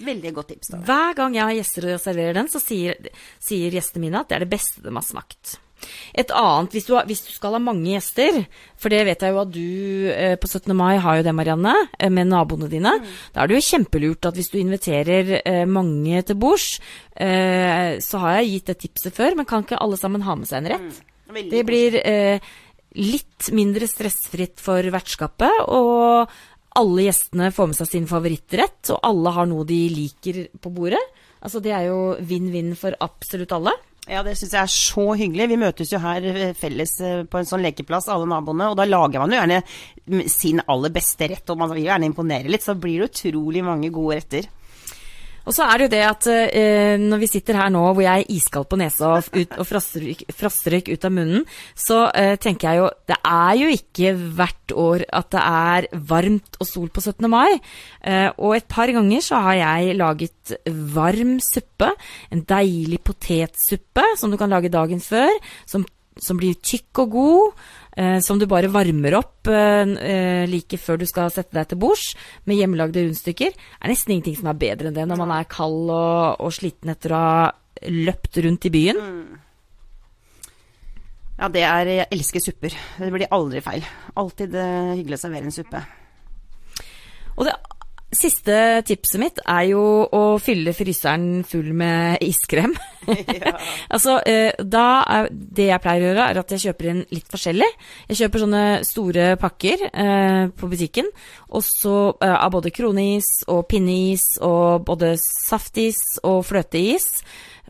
Veldig 0.00 0.34
godt 0.36 0.52
tips, 0.52 0.74
da. 0.74 0.84
Hver 0.86 1.16
gang 1.18 1.34
jeg 1.36 1.46
har 1.46 1.56
gjester 1.56 1.88
og 1.94 2.02
serverer 2.02 2.38
den, 2.38 2.50
så 2.50 2.62
sier, 2.62 3.10
sier 3.42 3.74
gjestene 3.74 4.06
mine 4.06 4.22
at 4.22 4.30
det 4.30 4.38
er 4.38 4.46
det 4.46 4.54
beste 4.54 4.84
de 4.84 4.94
har 4.94 5.06
smakt. 5.06 5.58
Et 6.12 6.32
annet, 6.36 6.74
hvis 6.74 6.86
du, 6.88 6.94
har, 6.96 7.06
hvis 7.08 7.22
du 7.24 7.30
skal 7.32 7.54
ha 7.56 7.60
mange 7.62 7.88
gjester, 7.88 8.42
for 8.80 8.92
det 8.92 9.00
vet 9.08 9.22
jeg 9.24 9.32
jo 9.32 9.40
at 9.40 9.52
du 9.54 10.10
eh, 10.12 10.34
på 10.40 10.50
17. 10.50 10.74
mai 10.76 10.98
har 11.00 11.20
jo 11.20 11.26
det, 11.26 11.34
Marianne, 11.36 11.74
eh, 11.96 12.12
med 12.12 12.28
naboene 12.30 12.68
dine. 12.70 12.92
Da 13.32 13.42
er 13.42 13.50
det 13.50 13.58
jo 13.58 13.68
kjempelurt 13.70 14.28
at 14.28 14.36
hvis 14.36 14.52
du 14.52 14.58
inviterer 14.60 15.38
eh, 15.40 15.62
mange 15.68 16.20
til 16.28 16.38
bords, 16.40 16.74
eh, 17.16 17.96
så 18.04 18.24
har 18.24 18.40
jeg 18.40 18.52
gitt 18.54 18.72
det 18.72 18.80
tipset 18.84 19.16
før, 19.16 19.38
men 19.38 19.48
kan 19.48 19.64
ikke 19.64 19.80
alle 19.80 20.00
sammen 20.00 20.26
ha 20.26 20.36
med 20.36 20.50
seg 20.50 20.60
en 20.60 20.74
rett? 20.74 21.00
Veldig 21.30 21.50
Det 21.52 21.64
blir 21.66 21.98
eh, 22.00 22.52
litt 22.98 23.50
mindre 23.56 23.88
stressfritt 23.90 24.62
for 24.62 24.86
vertskapet, 24.94 25.66
og 25.70 26.30
alle 26.80 27.06
gjestene 27.06 27.50
får 27.54 27.70
med 27.70 27.78
seg 27.80 27.90
sin 27.90 28.08
favorittrett, 28.10 28.92
og 28.94 29.04
alle 29.06 29.34
har 29.36 29.48
noe 29.50 29.66
de 29.66 29.80
liker 29.94 30.44
på 30.60 30.72
bordet. 30.74 31.02
Altså 31.40 31.62
Det 31.64 31.72
er 31.72 31.88
jo 31.88 32.00
vinn-vinn 32.20 32.74
for 32.78 32.94
absolutt 33.00 33.54
alle. 33.56 33.72
Ja, 34.10 34.22
det 34.26 34.34
syns 34.38 34.54
jeg 34.56 34.62
er 34.64 34.72
så 34.72 35.04
hyggelig. 35.14 35.46
Vi 35.52 35.58
møtes 35.60 35.92
jo 35.92 36.00
her 36.02 36.24
eh, 36.26 36.54
felles 36.58 36.96
eh, 37.04 37.20
på 37.30 37.40
en 37.40 37.48
sånn 37.48 37.62
lekeplass, 37.62 38.08
alle 38.10 38.28
naboene. 38.30 38.70
Og 38.72 38.78
da 38.78 38.86
lager 38.88 39.22
man 39.22 39.34
jo 39.34 39.38
gjerne 39.38 40.24
sin 40.30 40.62
aller 40.66 40.92
beste 40.94 41.28
rett, 41.30 41.52
og 41.52 41.60
man 41.60 41.70
vil 41.70 41.84
jo 41.84 41.90
gjerne 41.92 42.08
imponere 42.08 42.50
litt. 42.50 42.64
Så 42.66 42.74
blir 42.80 43.02
det 43.04 43.10
utrolig 43.12 43.62
mange 43.66 43.92
gode 43.94 44.18
retter. 44.18 44.48
Og 45.48 45.56
så 45.56 45.66
er 45.66 45.78
det 45.78 45.86
jo 45.86 45.92
det 45.94 46.02
at 46.06 46.28
eh, 46.30 46.94
når 47.00 47.22
vi 47.22 47.28
sitter 47.30 47.58
her 47.60 47.70
nå 47.72 47.82
hvor 47.88 48.02
jeg 48.04 48.24
er 48.24 48.32
iskald 48.34 48.68
på 48.70 48.78
nesa 48.80 49.14
og, 49.16 49.30
ut, 49.34 49.56
og 49.56 49.68
frostryk 49.68 50.90
ut 50.90 51.06
av 51.06 51.14
munnen, 51.14 51.46
så 51.74 52.02
eh, 52.16 52.36
tenker 52.40 52.68
jeg 52.68 52.82
jo 52.82 52.88
Det 53.10 53.18
er 53.26 53.54
jo 53.60 53.70
ikke 53.74 54.14
hvert 54.38 54.74
år 54.84 55.06
at 55.20 55.30
det 55.34 55.44
er 55.44 55.88
varmt 56.10 56.60
og 56.60 56.68
sol 56.68 56.90
på 56.92 57.02
17. 57.02 57.28
mai. 57.30 57.58
Eh, 58.04 58.28
og 58.38 58.56
et 58.56 58.68
par 58.70 58.92
ganger 58.92 59.24
så 59.24 59.40
har 59.46 59.58
jeg 59.60 59.96
laget 59.98 60.54
varm 60.94 61.38
suppe. 61.44 61.92
En 62.30 62.44
deilig 62.44 63.00
potetsuppe 63.06 64.04
som 64.20 64.30
du 64.30 64.38
kan 64.40 64.52
lage 64.52 64.72
dagen 64.72 65.02
før. 65.02 65.32
Som, 65.66 65.86
som 66.20 66.38
blir 66.40 66.58
tykk 66.60 67.04
og 67.04 67.16
god. 67.16 67.64
Eh, 67.98 68.20
som 68.22 68.38
du 68.38 68.46
bare 68.46 68.70
varmer 68.70 69.16
opp 69.18 69.48
eh, 69.50 69.82
eh, 69.82 70.44
like 70.46 70.78
før 70.78 71.00
du 71.00 71.06
skal 71.10 71.32
sette 71.34 71.56
deg 71.56 71.72
til 71.72 71.80
bords 71.82 72.12
med 72.46 72.60
hjemmelagde 72.60 73.02
rundstykker. 73.02 73.50
er 73.50 73.90
nesten 73.90 74.14
ingenting 74.14 74.38
som 74.38 74.50
er 74.52 74.60
bedre 74.60 74.90
enn 74.90 74.98
det 74.98 75.06
når 75.10 75.18
man 75.18 75.34
er 75.34 75.48
kald 75.50 75.90
og, 75.90 76.38
og 76.38 76.54
sliten 76.54 76.92
etter 76.94 77.16
å 77.16 77.22
ha 77.24 77.48
løpt 77.90 78.38
rundt 78.44 78.68
i 78.68 78.74
byen. 78.74 79.00
Ja, 81.40 81.48
det 81.48 81.64
er 81.64 81.88
Jeg 81.88 82.08
elsker 82.12 82.42
supper. 82.44 82.74
Det 83.00 83.10
blir 83.14 83.30
aldri 83.32 83.62
feil. 83.64 83.86
Alltid 84.20 84.54
hyggelig 84.54 85.16
å 85.16 85.22
servere 85.22 85.48
en 85.48 85.54
suppe. 85.54 85.80
Og 87.38 87.46
det 87.48 87.54
siste 88.10 88.54
tipset 88.86 89.20
mitt 89.22 89.40
er 89.44 89.68
jo 89.70 89.82
å 90.10 90.22
fylle 90.42 90.74
fryseren 90.74 91.44
full 91.46 91.70
med 91.76 92.22
iskrem. 92.26 92.74
altså, 93.94 94.18
eh, 94.26 94.50
da 94.60 94.86
er, 95.06 95.28
det 95.30 95.68
jeg 95.70 95.82
pleier 95.84 96.04
å 96.04 96.08
gjøre, 96.10 96.26
er 96.26 96.40
at 96.42 96.54
jeg 96.54 96.64
kjøper 96.66 96.90
inn 96.92 97.02
litt 97.14 97.28
forskjellig. 97.30 97.68
Jeg 98.10 98.20
kjøper 98.22 98.44
sånne 98.44 98.64
store 98.86 99.28
pakker 99.40 99.86
eh, 99.90 100.42
på 100.56 100.70
butikken, 100.70 101.10
og 101.50 101.64
så 101.66 101.96
eh, 102.18 102.34
av 102.34 102.50
både 102.54 102.74
kroneis 102.74 103.30
og 103.50 103.64
pinneis 103.70 104.26
og 104.46 104.86
både 104.88 105.14
saftis 105.20 106.02
og 106.26 106.42
fløteis. 106.50 107.12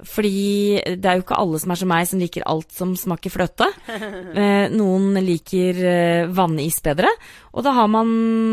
Fordi 0.07 0.81
det 0.97 1.07
er 1.07 1.19
jo 1.19 1.25
ikke 1.25 1.39
alle 1.41 1.61
som 1.63 1.73
er 1.75 1.81
som 1.81 1.91
meg, 1.91 2.09
som 2.09 2.23
liker 2.23 2.47
alt 2.49 2.73
som 2.75 2.95
smaker 2.99 3.35
fløte. 3.35 3.71
Eh, 4.31 4.71
Noen 4.73 5.17
liker 5.25 5.79
eh, 5.85 6.29
vannis 6.33 6.79
bedre. 6.85 7.11
Og 7.51 7.65
da 7.67 7.73
har 7.77 7.89
man 7.91 8.09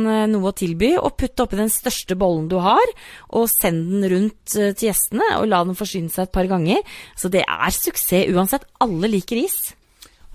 eh, 0.09 0.23
noe 0.31 0.49
å 0.49 0.55
tilby. 0.57 0.93
Og 0.97 1.15
putte 1.19 1.45
oppi 1.45 1.59
den 1.59 1.71
største 1.71 2.17
bollen 2.19 2.47
du 2.51 2.57
har, 2.63 2.93
og 3.37 3.47
send 3.51 3.85
den 3.93 4.07
rundt 4.11 4.55
til 4.55 4.87
gjestene. 4.89 5.35
Og 5.37 5.47
la 5.51 5.61
den 5.67 5.77
forsyne 5.77 6.11
seg 6.13 6.27
et 6.27 6.35
par 6.35 6.49
ganger. 6.49 6.81
Så 7.19 7.31
det 7.33 7.45
er 7.45 7.75
suksess 7.75 8.31
uansett. 8.33 8.67
Alle 8.83 9.11
liker 9.13 9.39
is. 9.39 9.59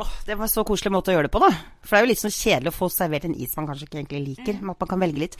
Åh, 0.00 0.08
det 0.26 0.34
var 0.34 0.46
en 0.46 0.48
så 0.48 0.62
koselig 0.64 0.88
måte 0.94 1.12
å 1.12 1.14
gjøre 1.14 1.28
det 1.28 1.32
på, 1.34 1.40
da. 1.42 1.50
For 1.84 1.94
det 1.94 1.98
er 1.98 2.06
jo 2.06 2.08
litt 2.08 2.20
sånn 2.22 2.32
kjedelig 2.32 2.70
å 2.72 2.76
få 2.78 2.86
servert 2.88 3.26
en 3.26 3.34
is 3.36 3.52
man 3.58 3.66
kanskje 3.68 3.84
ikke 3.84 3.98
egentlig 3.98 4.20
liker. 4.24 4.56
Men 4.62 4.72
at 4.72 4.80
man 4.80 4.88
kan 4.88 5.02
velge 5.02 5.20
litt. 5.20 5.34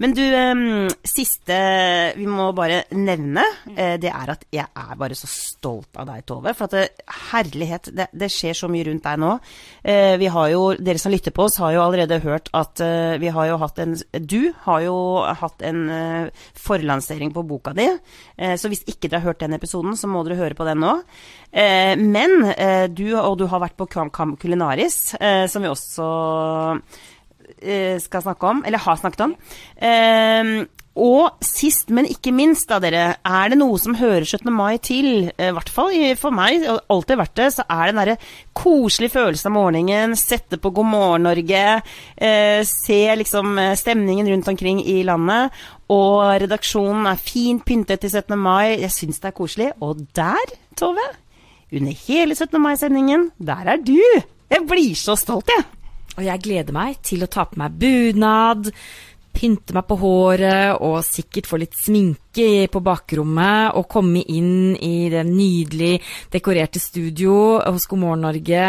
Men 0.00 0.14
du, 0.16 0.22
em, 0.24 0.62
siste 1.04 1.58
vi 2.16 2.24
må 2.30 2.46
bare 2.56 2.78
nevne, 2.96 3.44
eh, 3.74 3.98
det 4.00 4.08
er 4.08 4.32
at 4.32 4.46
jeg 4.54 4.64
er 4.64 4.94
bare 4.96 5.18
så 5.18 5.28
stolt 5.28 6.00
av 6.00 6.08
deg, 6.08 6.24
Tove. 6.24 6.54
For 6.56 6.70
at 6.70 6.76
det, 6.78 7.04
herlighet, 7.32 7.90
det, 7.98 8.06
det 8.16 8.30
skjer 8.32 8.56
så 8.56 8.70
mye 8.72 8.86
rundt 8.88 9.04
deg 9.04 9.20
nå. 9.20 9.34
Eh, 9.84 10.14
vi 10.22 10.32
har 10.32 10.48
jo, 10.54 10.62
dere 10.80 11.02
som 11.02 11.12
lytter 11.12 11.36
på 11.36 11.44
oss, 11.44 11.60
har 11.60 11.76
jo 11.76 11.84
allerede 11.84 12.22
hørt 12.24 12.48
at 12.56 12.80
eh, 12.80 13.18
vi 13.20 13.28
har 13.34 13.50
jo 13.50 13.60
hatt 13.60 13.82
en 13.84 13.96
Du 14.24 14.54
har 14.64 14.86
jo 14.86 14.96
hatt 15.42 15.66
en 15.68 15.82
eh, 15.92 16.46
forlansering 16.56 17.34
på 17.36 17.44
boka 17.44 17.76
di. 17.76 17.90
Eh, 18.38 18.56
så 18.56 18.72
hvis 18.72 18.86
ikke 18.88 19.10
dere 19.10 19.20
har 19.20 19.34
hørt 19.34 19.44
den 19.44 19.58
episoden, 19.58 20.00
så 20.00 20.08
må 20.08 20.24
dere 20.24 20.40
høre 20.40 20.56
på 20.56 20.64
den 20.64 20.80
nå. 20.80 20.96
Eh, 21.52 21.94
men 21.96 22.42
eh, 22.54 22.88
du, 22.92 23.12
og 23.16 23.38
du 23.40 23.46
har 23.48 23.62
vært 23.62 23.76
på 23.76 23.88
Kam 24.14 24.36
Culinaris, 24.38 25.14
eh, 25.20 25.44
som 25.50 25.62
vi 25.66 25.68
også 25.74 26.08
eh, 27.62 27.98
skal 28.02 28.22
snakke 28.22 28.54
om, 28.54 28.64
eller 28.66 28.78
har 28.86 28.96
snakket 29.02 29.26
om. 29.28 29.38
Eh, 29.76 30.66
Og 30.98 31.36
sist, 31.46 31.92
men 31.94 32.08
ikke 32.10 32.32
minst, 32.34 32.66
da 32.66 32.80
dere, 32.82 33.02
er 33.22 33.50
det 33.52 33.58
noe 33.60 33.76
som 33.78 33.94
hører 33.94 34.24
17. 34.26 34.48
mai 34.50 34.80
til, 34.82 35.28
i 35.30 35.50
hvert 35.54 35.70
fall 35.70 35.94
for 36.18 36.34
meg, 36.34 36.64
og 36.66 36.80
alltid 36.90 37.20
vært 37.20 37.36
det, 37.38 37.46
så 37.54 37.62
er 37.70 37.84
det 37.84 37.92
den 37.92 38.00
derre 38.00 38.16
koselige 38.58 39.14
følelsen 39.14 39.52
av 39.52 39.54
morgenen, 39.54 40.16
sette 40.18 40.58
på 40.58 40.72
God 40.74 40.88
morgen 40.90 41.28
Norge, 41.28 41.62
eh, 42.18 42.64
se 42.66 42.98
liksom 43.20 43.60
stemningen 43.78 44.26
rundt 44.32 44.50
omkring 44.50 44.82
i 44.82 45.04
landet, 45.06 45.54
og 45.86 46.18
redaksjonen 46.42 47.06
er 47.06 47.22
fint 47.22 47.62
pyntet 47.68 48.02
til 48.02 48.10
17. 48.10 48.34
mai, 48.34 48.80
jeg 48.82 48.90
syns 48.90 49.22
det 49.22 49.30
er 49.30 49.38
koselig. 49.38 49.70
Og 49.78 50.02
der, 50.18 50.56
Tove, 50.74 51.06
under 51.72 51.92
hele 52.06 52.34
17. 52.34 52.60
mai-sendingen, 52.62 53.30
der 53.38 53.74
er 53.74 53.82
du! 53.82 54.00
Jeg 54.48 54.64
blir 54.64 54.96
så 54.96 55.16
stolt, 55.18 55.50
jeg. 55.52 55.66
Og 56.16 56.24
jeg 56.26 56.42
gleder 56.42 56.74
meg 56.74 56.98
til 57.04 57.22
å 57.22 57.30
ta 57.30 57.44
på 57.46 57.58
meg 57.60 57.76
bunad, 57.78 58.70
pynte 59.38 59.74
meg 59.76 59.86
på 59.86 59.98
håret 60.00 60.80
og 60.82 60.96
sikkert 61.06 61.46
få 61.46 61.60
litt 61.62 61.76
sminke 61.78 62.66
på 62.72 62.80
bakrommet 62.82 63.76
og 63.78 63.86
komme 63.92 64.24
inn 64.24 64.74
i 64.74 65.10
det 65.12 65.22
nydelig 65.28 65.98
dekorerte 66.32 66.82
studio 66.82 67.58
hos 67.60 67.86
God 67.90 68.02
morgen 68.02 68.24
Norge, 68.26 68.64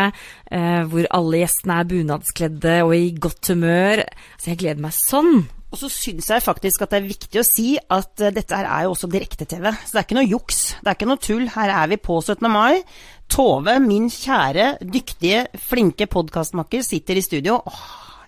eh, 0.51 0.81
hvor 0.91 1.09
alle 1.15 1.41
gjestene 1.41 1.79
er 1.79 1.89
bunadskledde 1.89 2.75
og 2.83 2.93
i 2.97 3.07
godt 3.17 3.53
humør. 3.55 4.03
Så 4.37 4.51
jeg 4.51 4.61
gleder 4.61 4.85
meg 4.85 4.93
sånn. 4.99 5.47
Og 5.69 5.77
så 5.77 5.89
syns 5.93 6.29
jeg 6.31 6.41
faktisk 6.41 6.81
at 6.81 6.93
det 6.93 6.99
er 6.99 7.09
viktig 7.09 7.41
å 7.41 7.45
si 7.45 7.75
at 7.77 8.23
uh, 8.23 8.31
dette 8.33 8.57
her 8.57 8.65
er 8.65 8.87
jo 8.87 8.95
også 8.95 9.09
direkte-TV. 9.11 9.67
Så 9.85 9.93
det 9.93 10.01
er 10.01 10.07
ikke 10.07 10.17
noe 10.17 10.31
juks, 10.31 10.58
det 10.79 10.87
er 10.87 10.97
ikke 10.97 11.09
noe 11.09 11.21
tull. 11.23 11.45
Her 11.53 11.69
er 11.75 11.87
vi 11.91 11.97
på 12.01 12.19
17. 12.21 12.49
mai. 12.51 12.83
Tove, 13.29 13.79
min 13.83 14.09
kjære, 14.09 14.77
dyktige, 14.81 15.45
flinke 15.69 16.07
podkastmakker, 16.09 16.81
sitter 16.85 17.19
i 17.19 17.25
studio. 17.25 17.59
Åh, 17.69 17.83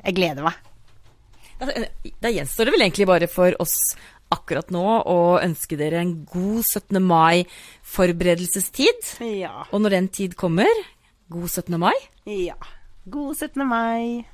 jeg 0.05 0.17
gleder 0.19 0.43
meg. 0.45 0.55
Da 2.21 2.29
gjenstår 2.33 2.65
det 2.67 2.73
vel 2.75 2.83
egentlig 2.87 3.07
bare 3.09 3.27
for 3.29 3.53
oss 3.61 3.75
akkurat 4.31 4.71
nå 4.73 4.85
å 5.11 5.39
ønske 5.41 5.77
dere 5.79 5.99
en 6.01 6.25
god 6.29 6.63
17. 6.63 7.01
mai-forberedelsestid. 7.03 8.99
Ja. 9.41 9.65
Og 9.69 9.81
når 9.83 9.89
den 9.97 10.07
tid 10.13 10.35
kommer, 10.39 10.71
god 11.31 11.49
17. 11.49 11.79
mai. 11.81 11.97
Ja. 12.29 12.55
God 13.11 13.35
17. 13.35 13.65
mai. 13.67 14.25